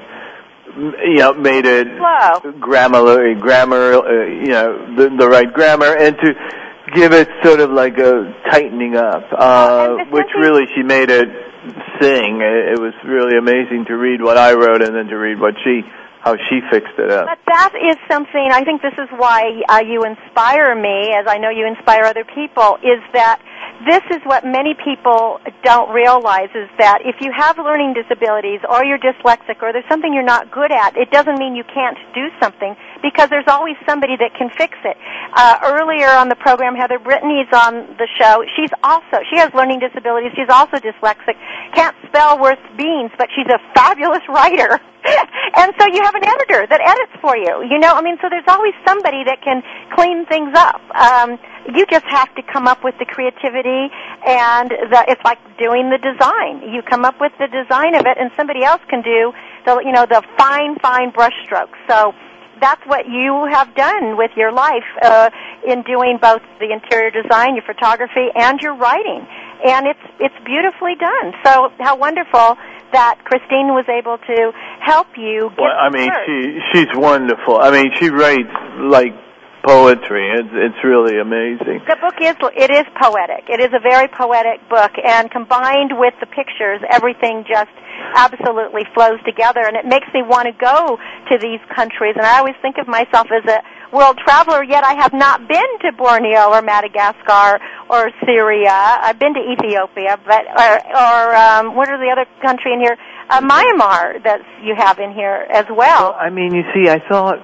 [0.75, 2.51] you know, made it Slow.
[2.59, 6.33] grammar, grammar, uh, you know, the, the right grammar, and to
[6.93, 11.27] give it sort of like a tightening up, uh, which really she made it
[11.99, 12.39] sing.
[12.41, 15.55] It, it was really amazing to read what I wrote and then to read what
[15.63, 15.81] she,
[16.21, 17.27] how she fixed it up.
[17.27, 21.37] But that is something, I think this is why uh, you inspire me, as I
[21.37, 23.41] know you inspire other people, is that
[23.85, 28.83] this is what many people don't realize is that if you have learning disabilities or
[28.83, 32.29] you're dyslexic or there's something you're not good at, it doesn't mean you can't do
[32.41, 34.97] something because there's always somebody that can fix it.
[35.33, 38.43] Uh, earlier on the program, Heather Brittany's on the show.
[38.55, 40.31] She's also, she has learning disabilities.
[40.35, 41.35] She's also dyslexic.
[41.73, 44.79] Can't spell worth beans, but she's a fabulous writer.
[45.55, 47.63] and so you have an editor that edits for you.
[47.69, 49.63] You know, I mean, so there's always somebody that can
[49.95, 50.81] clean things up.
[50.95, 51.39] Um,
[51.73, 53.91] you just have to come up with the creativity
[54.25, 56.63] and the, it's like doing the design.
[56.73, 59.33] You come up with the design of it and somebody else can do
[59.65, 61.77] the, you know, the fine, fine brush strokes.
[61.89, 62.13] So
[62.59, 65.29] that's what you have done with your life uh,
[65.65, 69.25] in doing both the interior design, your photography, and your writing.
[69.65, 71.33] And it's it's beautifully done.
[71.43, 72.57] So how wonderful
[72.93, 75.49] that Christine was able to help you.
[75.49, 77.57] Get Well, I mean, she she's wonderful.
[77.59, 79.13] I mean, she writes like
[79.67, 80.31] poetry.
[80.31, 81.83] It's it's really amazing.
[81.83, 83.51] The book is it is poetic.
[83.51, 87.75] It is a very poetic book, and combined with the pictures, everything just
[88.15, 90.97] absolutely flows together, and it makes me want to go
[91.29, 92.15] to these countries.
[92.15, 93.59] And I always think of myself as a
[93.91, 98.71] world traveler, yet I have not been to Borneo or Madagascar or Syria.
[98.71, 102.97] I've been to Ethiopia, but or, or um, what are the other country in here?
[103.29, 106.15] Uh, Myanmar that you have in here as well.
[106.17, 107.39] I mean, you see, I thought,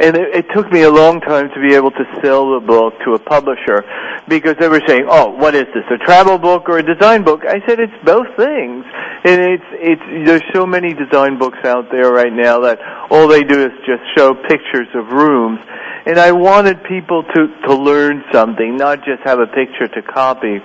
[0.00, 2.94] and it, it took me a long time to be able to sell the book
[3.04, 3.84] to a publisher
[4.28, 5.84] because they were saying, "Oh, what is this?
[5.90, 8.84] A travel book or a design book?" I said, "It's both things."
[9.24, 13.44] And it's it's there's so many design books out there right now that all they
[13.44, 15.60] do is just show pictures of rooms.
[16.06, 20.60] And I wanted people to to learn something, not just have a picture to copy,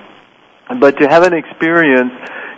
[0.79, 2.11] but to have an experience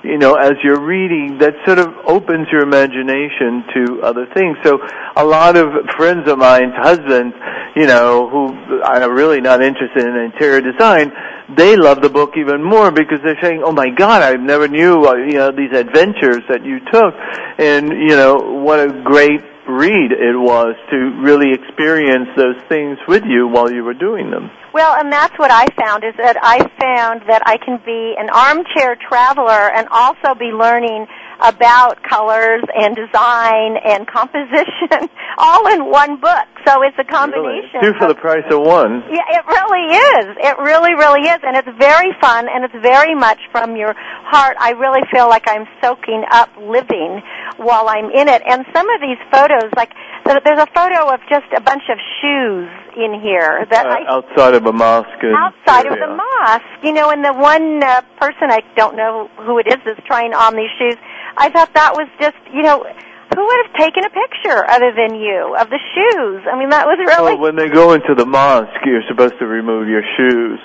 [0.03, 4.57] you know, as you're reading, that sort of opens your imagination to other things.
[4.63, 4.79] So
[5.15, 5.67] a lot of
[5.97, 7.35] friends of mine's husbands,
[7.75, 11.11] you know, who are really not interested in interior design,
[11.55, 15.05] they love the book even more because they're saying, "Oh my God, I never knew,
[15.05, 17.13] uh, you know, these adventures that you took,
[17.57, 23.23] and you know, what a great read it was to really experience those things with
[23.25, 26.59] you while you were doing them." Well, and that's what I found is that I
[26.81, 31.07] found that I can be an armchair traveler and also be learning
[31.41, 36.45] about colors and design and composition all in one book.
[36.67, 37.79] So it's a combination.
[37.81, 39.01] Two for the price of one.
[39.09, 40.37] Yeah, it really is.
[40.43, 41.39] It really, really is.
[41.43, 44.57] And it's very fun and it's very much from your heart.
[44.59, 47.21] I really feel like I'm soaking up living
[47.57, 48.41] while I'm in it.
[48.45, 49.93] And some of these photos, like
[50.25, 54.53] there's a photo of just a bunch of shoes in here that Uh, I outside
[54.53, 55.07] of a mosque.
[55.23, 59.57] outside of the mosque, you know, and the one uh, person I don't know who
[59.59, 60.97] it is that's trying on these shoes.
[61.39, 65.15] I thought that was just, you know, who would have taken a picture other than
[65.15, 66.43] you of the shoes?
[66.51, 69.45] I mean, that was really Well, when they go into the mosque, you're supposed to
[69.45, 70.59] remove your shoes.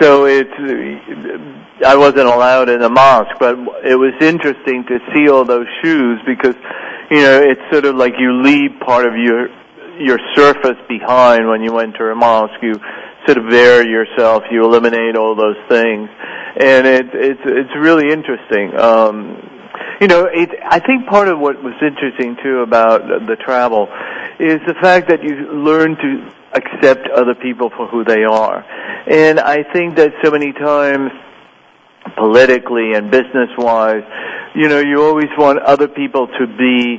[0.00, 0.52] So it's,
[1.84, 6.20] I wasn't allowed in the mosque, but it was interesting to see all those shoes
[6.24, 6.54] because,
[7.10, 9.48] you know, it's sort of like you leave part of your,
[9.98, 12.62] your surface behind when you enter a mosque.
[12.62, 12.74] You
[13.26, 16.08] sort of bare yourself, you eliminate all those things.
[16.60, 18.78] And it, it's, it's really interesting.
[18.78, 19.48] Um,
[20.02, 23.86] you know, it, I think part of what was interesting too about the travel
[24.40, 28.64] is the fact that you learn to accept other people for who they are.
[29.06, 31.12] And I think that so many times
[32.16, 34.02] politically and business wise.
[34.56, 36.98] You know, you always want other people to be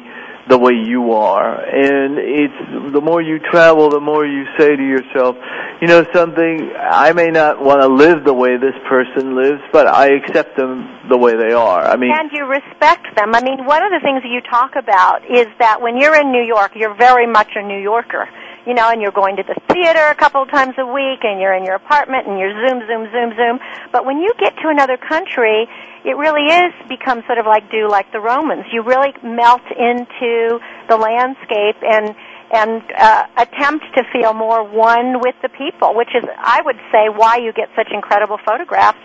[0.50, 1.56] the way you are.
[1.56, 5.36] And it's the more you travel, the more you say to yourself,
[5.82, 9.88] you know something, I may not want to live the way this person lives, but
[9.88, 11.84] I accept them the way they are.
[11.84, 13.36] I mean, and you respect them.
[13.36, 16.32] I mean, one of the things that you talk about is that when you're in
[16.32, 18.28] New York, you're very much a New Yorker.
[18.66, 21.42] You know, and you're going to the theater a couple of times a week, and
[21.42, 23.60] you're in your apartment, and you're zoom, zoom, zoom, zoom.
[23.92, 25.68] But when you get to another country,
[26.06, 28.66] it really is become sort of like do like the Romans.
[28.72, 32.16] You really melt into the landscape and
[32.54, 37.10] and uh, attempt to feel more one with the people, which is, I would say,
[37.10, 39.02] why you get such incredible photographs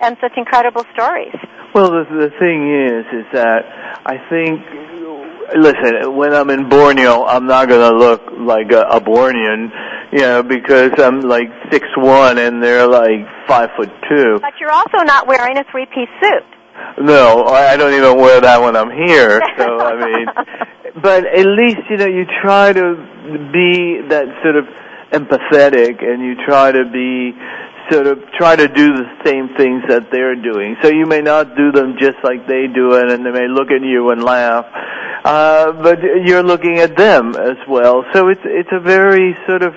[0.00, 1.34] and such incredible stories.
[1.74, 3.66] Well, the, the thing is, is that
[4.06, 4.60] I think,
[5.56, 9.70] listen, when I'm in Borneo, I'm not going to look like a, a Bornean,
[10.12, 14.38] you know, because I'm like six one and they're like five foot two.
[14.40, 16.44] But you're also not wearing a three piece suit.
[16.98, 19.40] No, I don't even wear that when I'm here.
[19.58, 20.26] So I mean,
[21.02, 22.94] but at least you know you try to
[23.52, 24.64] be that sort of
[25.12, 27.32] empathetic, and you try to be
[27.90, 30.76] sort of try to do the same things that they're doing.
[30.82, 33.70] So you may not do them just like they do it, and they may look
[33.70, 34.66] at you and laugh,
[35.24, 38.04] uh, but you're looking at them as well.
[38.12, 39.74] So it's it's a very sort of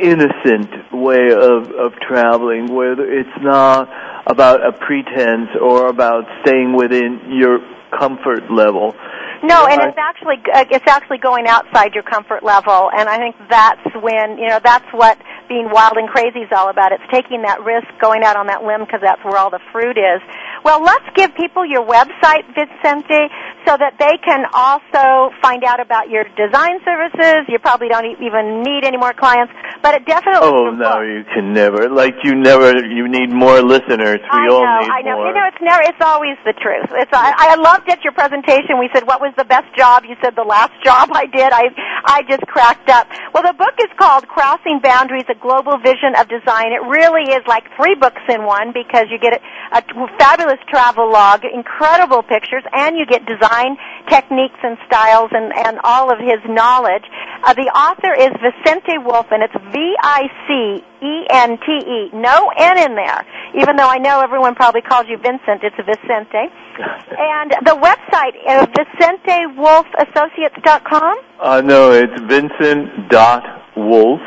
[0.00, 3.88] innocent way of of traveling, where it's not
[4.26, 7.60] about a pretense or about staying within your
[7.98, 8.94] comfort level.
[9.42, 13.34] No, and it's actually uh, it's actually going outside your comfort level, and I think
[13.50, 15.18] that's when you know that's what
[15.48, 16.92] being wild and crazy is all about.
[16.92, 19.98] It's taking that risk, going out on that limb because that's where all the fruit
[19.98, 20.22] is.
[20.64, 23.26] Well, let's give people your website, Vicente,
[23.66, 27.46] so that they can also find out about your design services.
[27.48, 29.52] You probably don't even need any more clients,
[29.82, 30.46] but it definitely.
[30.46, 31.88] Oh no, you can never.
[31.90, 32.78] Like you never.
[32.78, 34.22] You need more listeners.
[34.22, 35.16] We I all know, need I know.
[35.18, 35.26] more.
[35.28, 35.82] You know, it's never.
[35.82, 36.90] It's always the truth.
[36.94, 37.10] It's.
[37.12, 38.78] I, I loved at your presentation.
[38.78, 41.70] We said, "What was the best job?" You said, "The last job I did." I,
[42.06, 43.06] I just cracked up.
[43.34, 47.42] Well, the book is called "Crossing Boundaries: A Global Vision of Design." It really is
[47.46, 49.82] like three books in one because you get a, a
[50.18, 53.76] fabulous travel log, incredible pictures, and you get design
[54.08, 57.04] techniques and styles and and all of his knowledge.
[57.44, 62.10] Uh, the author is Vicente Wolf, and it's V I C E N T E.
[62.12, 63.24] No N in there.
[63.60, 66.48] Even though I know everyone probably calls you Vincent, it's Vicente.
[67.12, 71.18] And the website is VicenteWolfAssociates.com.
[71.40, 73.44] Uh, no, it's Vincent dot
[73.76, 74.22] Wolf.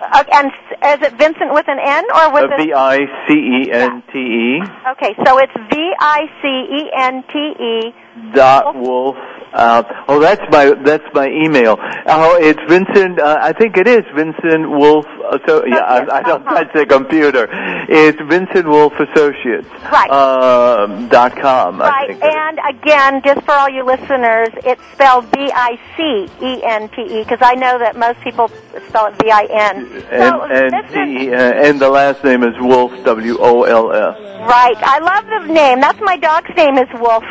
[0.00, 3.32] Uh, and is it Vincent with an N or with Uh, a V I C
[3.32, 7.94] E N T E Okay, so it's V I C E N T E.
[8.34, 9.16] dot Wolf.
[9.52, 11.76] Uh, oh, that's my that's my email.
[11.80, 13.18] Oh, it's Vincent.
[13.18, 15.06] Uh, I think it is Vincent Wolf.
[15.06, 17.48] Uh, so yeah, I, I don't touch the computer.
[17.88, 19.68] It's Vincent Wolf Associates.
[19.90, 20.10] Right.
[20.10, 21.80] Um, dot com.
[21.80, 22.22] I Right, think.
[22.24, 27.02] and again, just for all you listeners, it's spelled V I C E N T
[27.02, 28.48] E because I know that most people
[28.88, 29.86] spell it V I N.
[30.10, 32.92] And uh, and the last name is Wolf.
[33.04, 34.16] W O L F.
[34.46, 34.76] Right.
[34.78, 35.80] I love the name.
[35.80, 37.24] That's my dog's name is Wolf.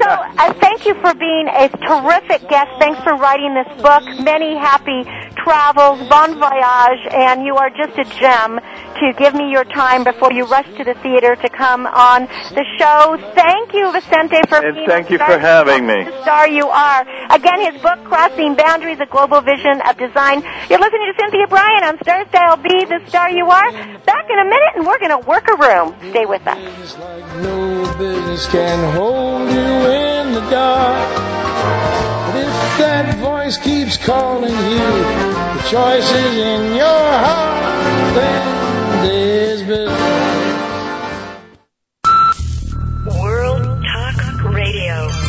[0.00, 2.70] So uh, thank you for being a terrific guest.
[2.78, 4.02] Thanks for writing this book.
[4.20, 5.04] Many happy
[5.36, 8.58] travels, bon voyage, and you are just a gem
[9.00, 12.64] to give me your time before you rush to the theater to come on the
[12.78, 13.16] show.
[13.34, 16.04] Thank you, Vicente, for And being thank a you star- for having me.
[16.04, 17.02] the star you are.
[17.30, 20.42] Again, his book, Crossing Boundaries, A Global Vision of Design.
[20.68, 23.72] You're listening to Cynthia Brian on Star Style Be the Star You Are.
[24.04, 25.94] Back in a minute, and we're going to work a room.
[26.10, 26.58] Stay with us.
[32.36, 34.88] If that voice keeps calling you,
[35.56, 38.14] the choice is in your heart.
[38.14, 40.00] Then there's business.
[43.06, 45.19] World Talk Radio.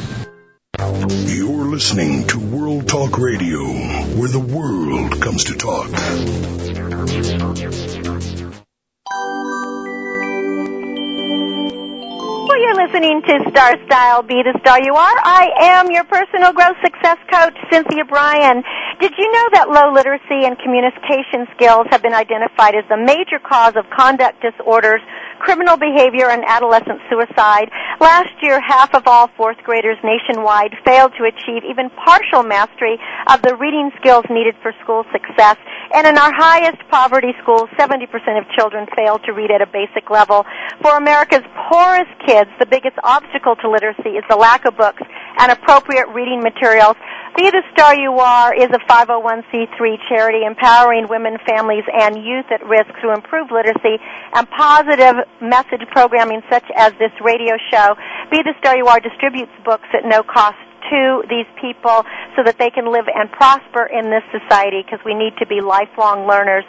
[0.78, 3.64] You're listening to World Talk Radio,
[4.16, 5.90] where the world comes to talk.
[12.46, 15.16] Well, you're listening to Star Style Be the Star You Are.
[15.24, 15.48] I
[15.80, 18.62] am your personal growth success coach, Cynthia Brian.
[19.00, 23.40] Did you know that low literacy and communication skills have been identified as the major
[23.40, 25.00] cause of conduct disorders,
[25.39, 27.70] criminal behavior, and adolescent suicide?
[28.01, 33.43] Last year, half of all fourth graders nationwide failed to achieve even partial mastery of
[33.43, 35.57] the reading skills needed for school success.
[35.95, 38.05] And in our highest poverty schools, 70%
[38.39, 40.45] of children fail to read at a basic level.
[40.82, 45.03] For America's poorest kids, the biggest obstacle to literacy is the lack of books
[45.39, 46.97] and appropriate reading materials.
[47.37, 49.76] Be the Star You Are is a 501c3
[50.09, 54.01] charity empowering women, families, and youth at risk through improved literacy
[54.32, 57.93] and positive message programming such as this radio show.
[58.30, 60.57] Be the Star You Are distributes books at no cost
[60.89, 65.12] to these people so that they can live and prosper in this society because we
[65.12, 66.64] need to be lifelong learners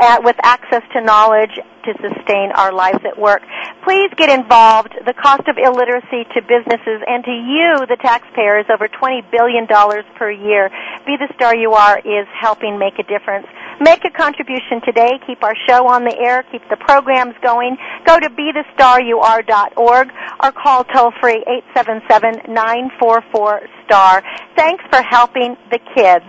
[0.00, 3.42] uh, with access to knowledge to sustain our lives at work.
[3.84, 4.94] Please get involved.
[5.06, 9.66] The cost of illiteracy to businesses and to you, the taxpayer, is over $20 billion
[9.66, 10.68] per year.
[11.06, 13.46] Be the Star You Are is helping make a difference.
[13.80, 15.18] Make a contribution today.
[15.26, 16.42] Keep our show on the air.
[16.52, 17.78] Keep the programs going.
[18.04, 20.08] Go to bethestaryouare.org
[20.42, 21.42] or call toll free
[21.76, 24.22] 877-944-STAR.
[24.56, 26.24] Thanks for helping the kids.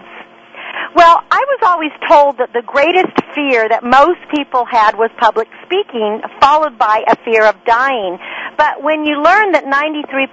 [0.95, 5.47] Well, I was always told that the greatest fear that most people had was public
[5.61, 8.17] speaking, followed by a fear of dying.
[8.57, 10.25] But when you learn that 93%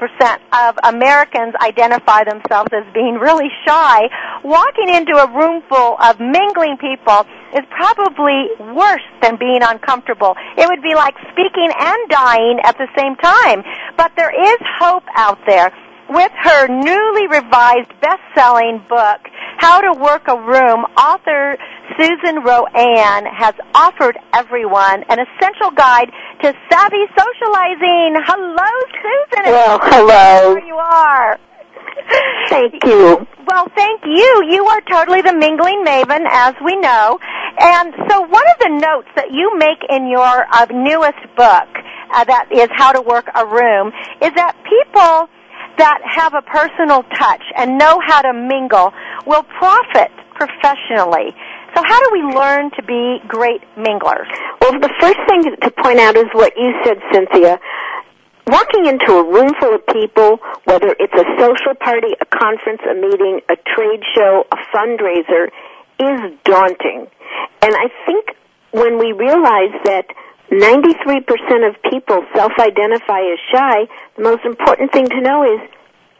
[0.56, 4.08] of Americans identify themselves as being really shy,
[4.42, 10.34] walking into a room full of mingling people is probably worse than being uncomfortable.
[10.56, 13.62] It would be like speaking and dying at the same time.
[13.96, 15.70] But there is hope out there
[16.08, 19.20] with her newly revised best-selling book,
[19.58, 21.56] How to Work a Room, author
[21.98, 26.10] Susan RoAne has offered everyone an essential guide
[26.42, 28.14] to savvy socializing.
[28.26, 29.52] Hello, Susan.
[29.52, 30.54] Well, hello.
[30.54, 31.38] There you are.
[32.48, 33.26] Thank you.
[33.48, 34.44] Well, thank you.
[34.50, 37.18] You are totally the mingling maven, as we know.
[37.58, 41.68] And so one of the notes that you make in your uh, newest book,
[42.12, 45.28] uh, that is How to Work a Room, is that people
[45.78, 48.92] that have a personal touch and know how to mingle
[49.26, 51.34] will profit professionally.
[51.74, 54.28] So how do we learn to be great minglers?
[54.60, 57.58] Well, the first thing to point out is what you said, Cynthia.
[58.46, 62.94] Walking into a room full of people, whether it's a social party, a conference, a
[62.94, 65.50] meeting, a trade show, a fundraiser,
[65.98, 67.08] is daunting.
[67.62, 68.36] And I think
[68.70, 70.06] when we realize that
[70.50, 73.86] 93% of people self-identify as shy,
[74.16, 75.60] the most important thing to know is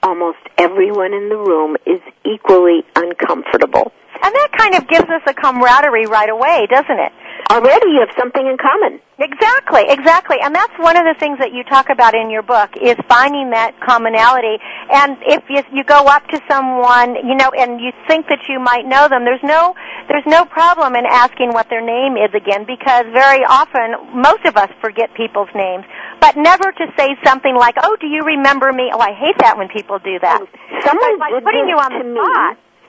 [0.03, 3.93] almost everyone in the room is equally uncomfortable.
[4.23, 7.13] And that kind of gives us a camaraderie right away, doesn't it?
[7.51, 9.01] Already you have something in common.
[9.19, 10.37] Exactly, exactly.
[10.43, 13.51] And that's one of the things that you talk about in your book is finding
[13.57, 14.61] that commonality.
[14.93, 18.61] And if you, you go up to someone, you know, and you think that you
[18.61, 19.75] might know them, there's no,
[20.09, 24.57] there's no problem in asking what their name is again because very often most of
[24.57, 25.85] us forget people's names.
[26.21, 28.91] But never to say something like, oh, do you remember me?
[28.93, 30.45] Oh, I hate that when people do that.
[30.85, 32.21] Someone like putting you on the me.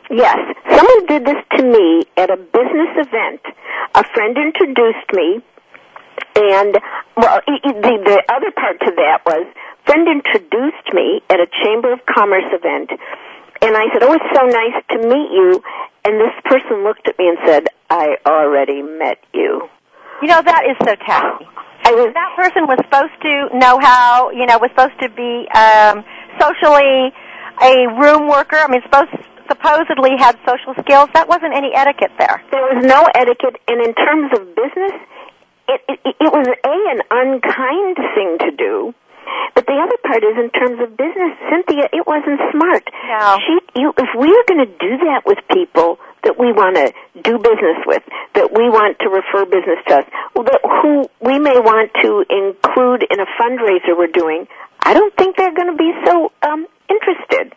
[0.09, 0.37] Yes,
[0.69, 3.41] someone did this to me at a business event.
[3.93, 5.43] A friend introduced me,
[6.35, 6.77] and
[7.17, 9.47] well, the the other part to that was
[9.85, 12.91] friend introduced me at a Chamber of Commerce event,
[13.61, 15.61] and I said, "Oh, it's so nice to meet you."
[16.05, 19.67] And this person looked at me and said, "I already met you."
[20.21, 21.47] You know, that is so tacky.
[21.83, 25.47] I was that person was supposed to know how, you know, was supposed to be
[25.51, 26.05] um,
[26.39, 27.11] socially
[27.61, 28.55] a room worker.
[28.55, 29.11] I mean, supposed
[29.49, 31.09] supposedly had social skills.
[31.13, 32.43] That wasn't any etiquette there.
[32.51, 34.95] There was no etiquette, and in terms of business,
[35.67, 38.93] it, it, it was a an unkind thing to do.
[39.55, 42.87] But the other part is, in terms of business, Cynthia, it wasn't smart.
[43.09, 43.37] No.
[43.43, 46.93] She, you, if we are going to do that with people that we want to
[47.23, 48.03] do business with,
[48.35, 53.03] that we want to refer business to us, that who we may want to include
[53.09, 54.47] in a fundraiser we're doing,
[54.79, 57.56] I don't think they're going to be so um, interested.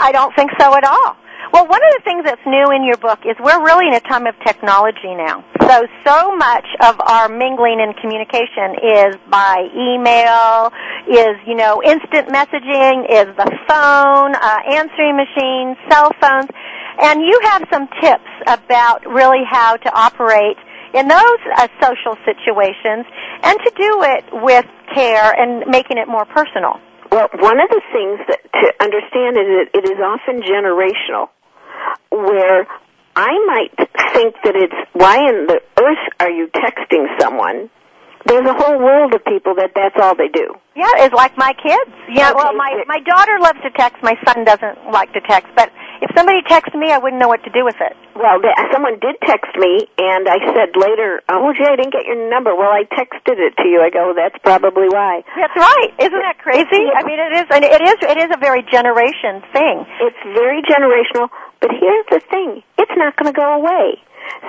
[0.00, 1.16] I don't think so at all.
[1.52, 4.00] Well, one of the things that's new in your book is we're really in a
[4.00, 5.44] time of technology now.
[5.62, 10.72] So, so much of our mingling and communication is by email,
[11.06, 16.50] is, you know, instant messaging, is the phone, uh, answering machines, cell phones.
[16.98, 20.56] And you have some tips about really how to operate
[20.94, 23.06] in those uh, social situations
[23.42, 24.64] and to do it with
[24.94, 26.80] care and making it more personal.
[27.16, 31.32] Well, one of the things that to understand is that it is often generational,
[32.12, 32.68] where
[33.16, 33.72] I might
[34.12, 37.70] think that it's why in the earth are you texting someone
[38.26, 40.50] there's a whole world of people that that's all they do.
[40.74, 41.94] Yeah, it's like my kids.
[42.10, 44.02] Yeah, well, my my daughter loves to text.
[44.02, 45.48] My son doesn't like to text.
[45.54, 45.70] But
[46.02, 47.94] if somebody texts me, I wouldn't know what to do with it.
[48.14, 48.40] Well,
[48.72, 52.54] someone did text me, and I said later, "Oh, gee, I didn't get your number."
[52.54, 53.80] Well, I texted it to you.
[53.80, 55.92] I go, "That's probably why." That's right.
[55.98, 56.88] Isn't that crazy?
[56.92, 59.86] I mean, it is, and it is, it is a very generation thing.
[60.00, 61.28] It's very generational.
[61.60, 64.00] But here's the thing: it's not going to go away.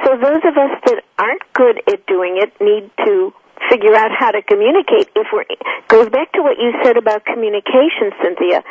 [0.03, 3.33] So those of us that aren't good at doing it need to
[3.69, 5.09] figure out how to communicate.
[5.15, 5.45] If we're
[5.87, 8.63] goes back to what you said about communication, Cynthia.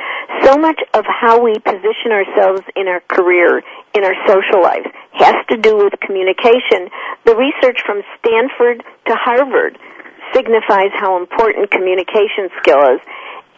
[0.43, 3.62] So much of how we position ourselves in our career,
[3.95, 6.91] in our social lives, has to do with communication.
[7.24, 9.78] The research from Stanford to Harvard
[10.34, 13.01] signifies how important communication skill is.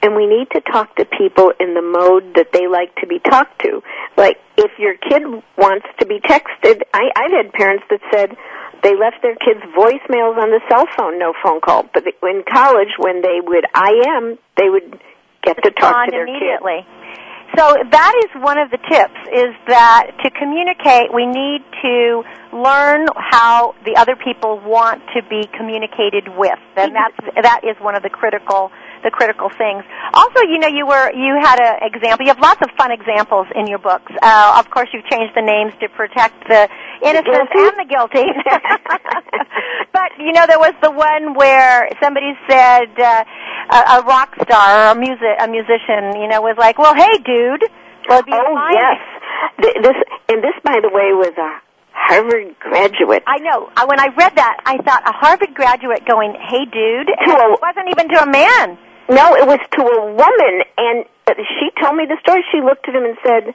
[0.00, 3.18] And we need to talk to people in the mode that they like to be
[3.18, 3.82] talked to.
[4.16, 5.22] Like, if your kid
[5.56, 8.36] wants to be texted, I, I've had parents that said,
[8.82, 11.84] they left their kids voicemails on the cell phone, no phone call.
[11.92, 15.00] But in college, when they would IM, they would
[15.42, 16.86] get to talk to their immediately.
[17.56, 22.22] So that is one of the tips is that to communicate we need to
[22.52, 26.58] learn how the other people want to be communicated with.
[26.76, 28.70] And that's that is one of the critical
[29.02, 29.84] the critical things.
[30.14, 32.26] Also, you know, you were you had an example.
[32.26, 34.12] You have lots of fun examples in your books.
[34.22, 36.68] Uh, of course, you've changed the names to protect the
[37.02, 38.24] innocent and the guilty.
[39.92, 43.24] but you know, there was the one where somebody said uh,
[43.70, 47.18] a, a rock star or a music a musician, you know, was like, "Well, hey,
[47.18, 47.64] dude."
[48.08, 48.76] Well, oh mind?
[48.78, 48.98] yes,
[49.84, 49.96] this
[50.28, 51.60] and this, by the way, was a
[51.92, 53.22] Harvard graduate.
[53.26, 53.68] I know.
[53.76, 57.52] I, when I read that, I thought a Harvard graduate going, "Hey, dude," and To
[57.52, 58.78] it wasn't even to a man.
[59.08, 61.04] No, it was to a woman, and
[61.58, 62.44] she told me the story.
[62.52, 63.54] She looked at him and said,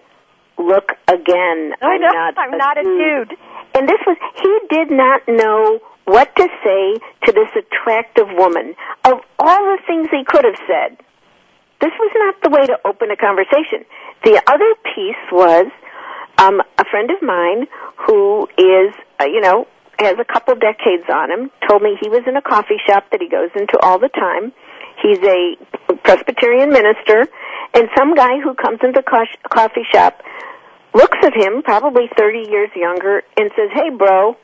[0.57, 1.73] "Look again.
[1.81, 2.09] I'm know.
[2.09, 3.37] not I'm a not a dude." dude.
[3.75, 8.75] And this was he did not know what to say to this attractive woman.
[9.05, 10.97] Of all the things he could have said,
[11.81, 13.85] this was not the way to open a conversation.
[14.23, 15.67] The other piece was
[16.37, 17.67] um, a friend of mine
[18.07, 19.67] who is, uh, you know,
[19.99, 21.51] has a couple decades on him.
[21.67, 24.51] Told me he was in a coffee shop that he goes into all the time.
[25.03, 25.57] He's a
[26.03, 27.27] Presbyterian minister,
[27.75, 30.23] and some guy who comes into the coffee shop
[30.93, 34.37] looks at him, probably 30 years younger, and says, "Hey, bro."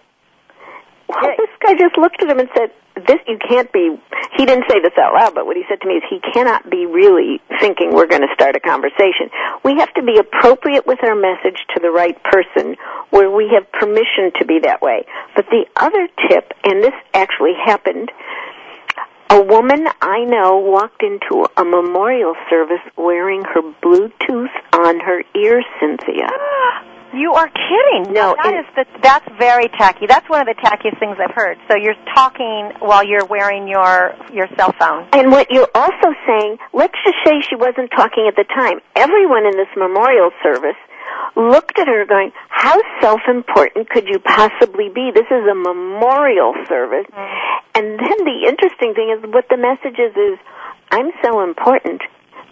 [1.08, 2.72] Well, this guy just looked at him and said,
[3.08, 3.98] "This you can't be."
[4.38, 6.70] He didn't say this out loud, but what he said to me is, "He cannot
[6.70, 9.32] be really thinking we're going to start a conversation."
[9.64, 12.76] We have to be appropriate with our message to the right person,
[13.12, 15.06] where we have permission to be that way.
[15.36, 18.12] But the other tip, and this actually happened.
[19.32, 25.62] A woman I know walked into a memorial service wearing her Bluetooth on her ear,
[25.80, 26.30] Cynthia.
[27.12, 28.14] You are kidding.
[28.14, 30.06] No, that it- is the, that's very tacky.
[30.06, 31.58] That's one of the tackiest things I've heard.
[31.68, 35.08] So you're talking while you're wearing your your cell phone.
[35.14, 38.78] And what you're also saying, let's just say she wasn't talking at the time.
[38.96, 40.78] Everyone in this memorial service
[41.36, 45.12] looked at her going, how self-important could you possibly be?
[45.14, 47.08] This is a memorial service.
[47.76, 50.40] And then the interesting thing is what the message is, is
[50.92, 52.02] I'm so important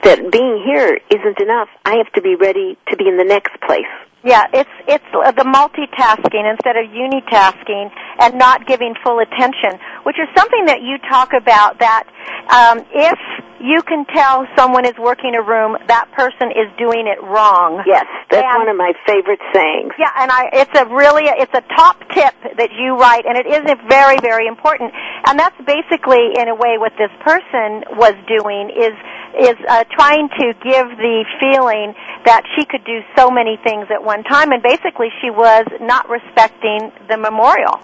[0.04, 1.70] that being here isn't enough.
[1.86, 3.90] I have to be ready to be in the next place.
[4.24, 10.18] Yeah, it's it's uh, the multitasking instead of unitasking and not giving full attention, which
[10.20, 11.80] is something that you talk about.
[11.80, 12.04] That
[12.50, 13.20] um, if
[13.60, 17.84] you can tell someone is working a room, that person is doing it wrong.
[17.86, 19.94] Yes, that's And- one of my favorite sayings.
[19.98, 23.48] Yeah, and I it's a really it's a top tip that you write, and it
[23.48, 24.94] is very very important.
[25.28, 28.94] And that's basically in a way what this person was doing is
[29.38, 31.94] is uh, trying to give the feeling
[32.26, 36.10] that she could do so many things at one time, and basically she was not
[36.10, 37.80] respecting the memorial.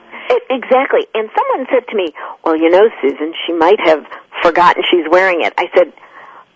[0.50, 1.08] Exactly.
[1.14, 2.14] And someone said to me,
[2.44, 4.06] well, you know, Susan, she might have
[4.42, 5.54] forgotten she's wearing it.
[5.58, 5.94] I said,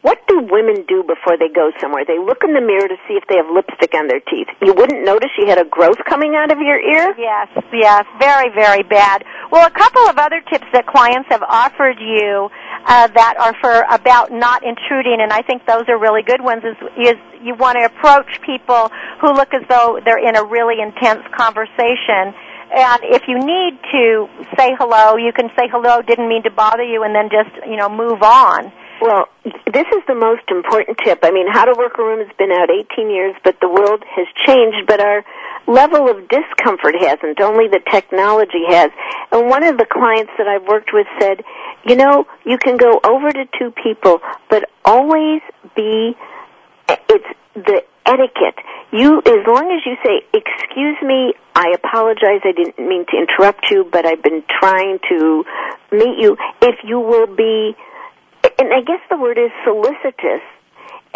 [0.02, 2.06] what do women do before they go somewhere?
[2.06, 4.48] They look in the mirror to see if they have lipstick on their teeth.
[4.62, 7.16] You wouldn't notice she had a growth coming out of your ear?
[7.18, 9.26] Yes, yes, very, very bad.
[9.52, 12.48] Well, a couple of other tips that clients have offered you
[12.86, 16.64] uh, that are for about not intruding, and I think those are really good ones.
[16.64, 20.80] Is, is you want to approach people who look as though they're in a really
[20.80, 22.32] intense conversation.
[22.70, 26.84] And if you need to say hello, you can say hello, didn't mean to bother
[26.84, 28.72] you, and then just, you know, move on.
[29.00, 29.26] Well,
[29.72, 31.20] this is the most important tip.
[31.24, 34.04] I mean, How to Work a Room has been out 18 years, but the world
[34.10, 35.24] has changed, but our
[35.68, 37.40] level of discomfort hasn't.
[37.40, 38.90] Only the technology has.
[39.32, 41.44] And one of the clients that I've worked with said,
[41.86, 45.42] you know, you can go over to two people, but always
[45.76, 46.18] be,
[46.90, 48.58] it's the etiquette.
[48.92, 53.70] You, as long as you say, excuse me, I apologize, I didn't mean to interrupt
[53.70, 55.44] you, but I've been trying to
[55.92, 56.38] meet you.
[56.62, 57.76] If you will be,
[58.58, 60.42] and I guess the word is solicitous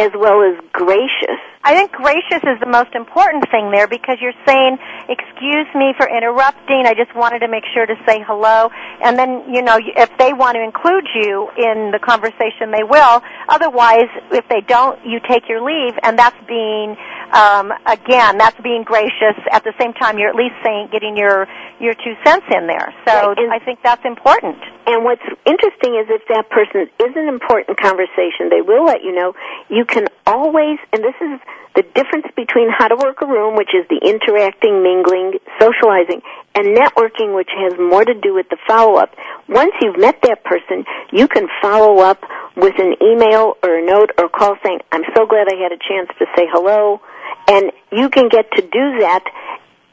[0.01, 1.37] as well as gracious.
[1.63, 4.77] I think gracious is the most important thing there because you're saying,
[5.07, 8.69] excuse me for interrupting, I just wanted to make sure to say hello.
[9.03, 13.21] And then, you know, if they want to include you in the conversation, they will.
[13.47, 16.97] Otherwise, if they don't, you take your leave, and that's being,
[17.31, 19.37] um, again, that's being gracious.
[19.51, 21.47] At the same time, you're at least saying, getting your,
[21.79, 22.93] your two cents in there.
[23.07, 24.57] So Right, I think that's important.
[24.87, 29.13] And what's interesting is if that person is an important conversation, they will let you
[29.13, 29.33] know.
[29.69, 31.39] You can always, and this is
[31.75, 36.21] the difference between how to work a room, which is the interacting, mingling, socializing,
[36.55, 39.15] and networking, which has more to do with the follow-up.
[39.47, 42.19] Once you've met that person, you can follow up
[42.57, 45.71] with an email or a note or a call saying, I'm so glad I had
[45.71, 46.99] a chance to say hello.
[47.47, 49.23] And you can get to do that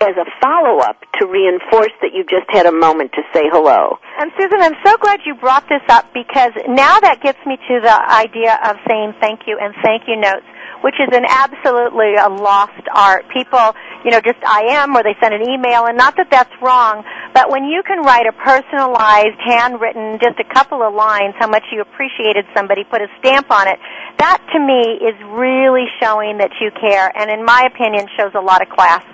[0.01, 3.99] as a follow-up to reinforce that you just had a moment to say hello.
[4.19, 7.81] And Susan, I'm so glad you brought this up because now that gets me to
[7.83, 10.47] the idea of saying thank you and thank you notes,
[10.83, 13.27] which is an absolutely a lost art.
[13.33, 13.75] People,
[14.05, 17.05] you know, just I am or they send an email and not that that's wrong,
[17.35, 21.65] but when you can write a personalized, handwritten, just a couple of lines, how much
[21.73, 23.79] you appreciated somebody, put a stamp on it,
[24.19, 28.41] that to me is really showing that you care and in my opinion shows a
[28.41, 29.05] lot of class.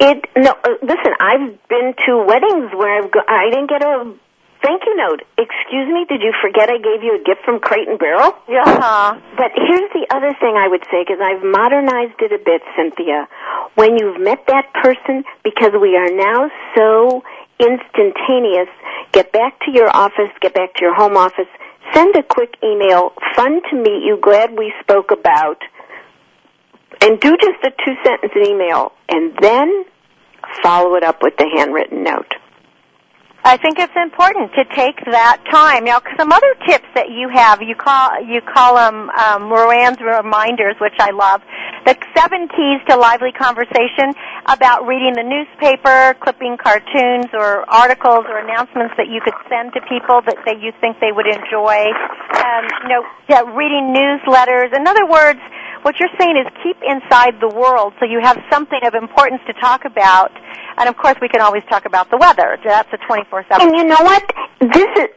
[0.00, 0.52] It no.
[0.64, 4.14] Uh, listen, I've been to weddings where I've go, I didn't get a
[4.62, 5.22] thank you note.
[5.38, 8.34] Excuse me, did you forget I gave you a gift from Crate and Barrel?
[8.48, 9.18] Yeah.
[9.36, 13.28] But here's the other thing I would say because I've modernized it a bit, Cynthia.
[13.74, 17.22] When you've met that person, because we are now so
[17.58, 18.68] instantaneous,
[19.12, 21.48] get back to your office, get back to your home office,
[21.92, 23.12] send a quick email.
[23.36, 24.18] Fun to meet you.
[24.22, 25.58] Glad we spoke about
[27.00, 29.84] and do just a two sentence email and then
[30.62, 32.34] follow it up with the handwritten note.
[33.50, 35.82] I think it's important to take that time.
[35.82, 40.78] Now, some other tips that you have, you call you call them um, RoAne's reminders,
[40.78, 41.42] which I love.
[41.82, 44.14] The seven keys to lively conversation
[44.46, 49.82] about reading the newspaper, clipping cartoons or articles or announcements that you could send to
[49.90, 51.90] people that, that you think they would enjoy.
[52.38, 54.70] Um, you know, yeah, reading newsletters.
[54.78, 55.42] In other words,
[55.82, 59.52] what you're saying is keep inside the world so you have something of importance to
[59.54, 60.32] talk about.
[60.78, 62.58] And of course, we can always talk about the weather.
[62.64, 63.44] That's a 24/7.
[63.60, 64.24] And you know what?
[64.60, 65.08] This is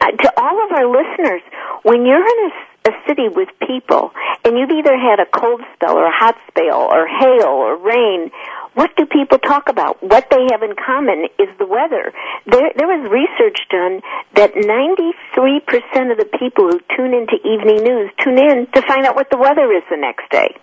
[0.00, 1.42] uh, to all of our listeners.
[1.82, 4.12] When you're in a, a city with people,
[4.44, 8.30] and you've either had a cold spell or a hot spell or hail or rain,
[8.74, 10.02] what do people talk about?
[10.02, 12.12] What they have in common is the weather.
[12.46, 14.00] There, there was research done
[14.34, 19.14] that 93% of the people who tune into evening news tune in to find out
[19.14, 20.56] what the weather is the next day.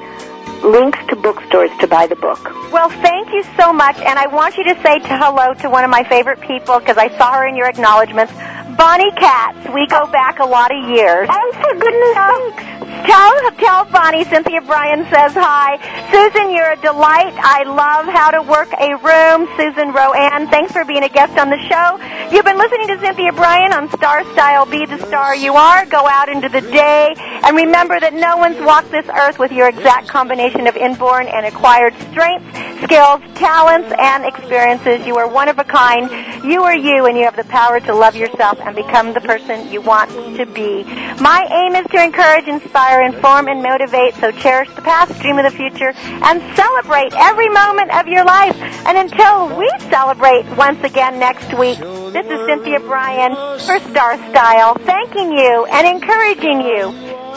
[0.64, 2.43] links to bookstores to buy the book.
[2.72, 5.84] Well, thank you so much, and I want you to say to hello to one
[5.84, 8.32] of my favorite people because I saw her in your acknowledgments,
[8.76, 9.68] Bonnie Katz.
[9.74, 11.28] We go back a lot of years.
[11.30, 12.16] Oh, for goodness
[12.57, 12.80] sakes!
[12.91, 15.78] Tell tell Bonnie Cynthia Brian says hi.
[16.11, 17.32] Susan, you're a delight.
[17.38, 19.47] I love how to work a room.
[19.57, 21.99] Susan RoAne, thanks for being a guest on the show.
[22.34, 24.66] You've been listening to Cynthia Brian on Star Style.
[24.66, 25.86] Be the star you are.
[25.86, 29.68] Go out into the day, and remember that no one's walked this earth with your
[29.68, 32.51] exact combination of inborn and acquired strengths,
[32.84, 35.07] skills, talents, and experiences.
[35.07, 36.11] You are one of a kind.
[36.45, 39.70] You are you, and you have the power to love yourself and become the person
[39.70, 40.84] you want to be.
[41.20, 44.14] My aim is to encourage, inspire, inform, and motivate.
[44.16, 48.57] So cherish the past, dream of the future, and celebrate every moment of your life.
[48.87, 51.78] And until we celebrate once again next week,
[52.12, 56.91] This is Cynthia Brian for Star Style, thanking you and encouraging you.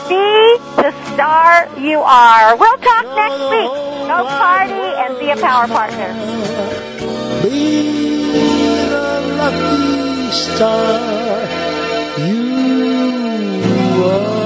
[0.10, 2.56] Be the star you are.
[2.58, 3.72] We'll talk next week.
[4.10, 6.10] Go party and be a power partner.
[7.44, 8.32] Be
[8.90, 11.48] the lucky star
[12.18, 14.43] you are.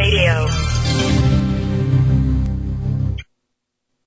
[0.00, 0.59] Radio.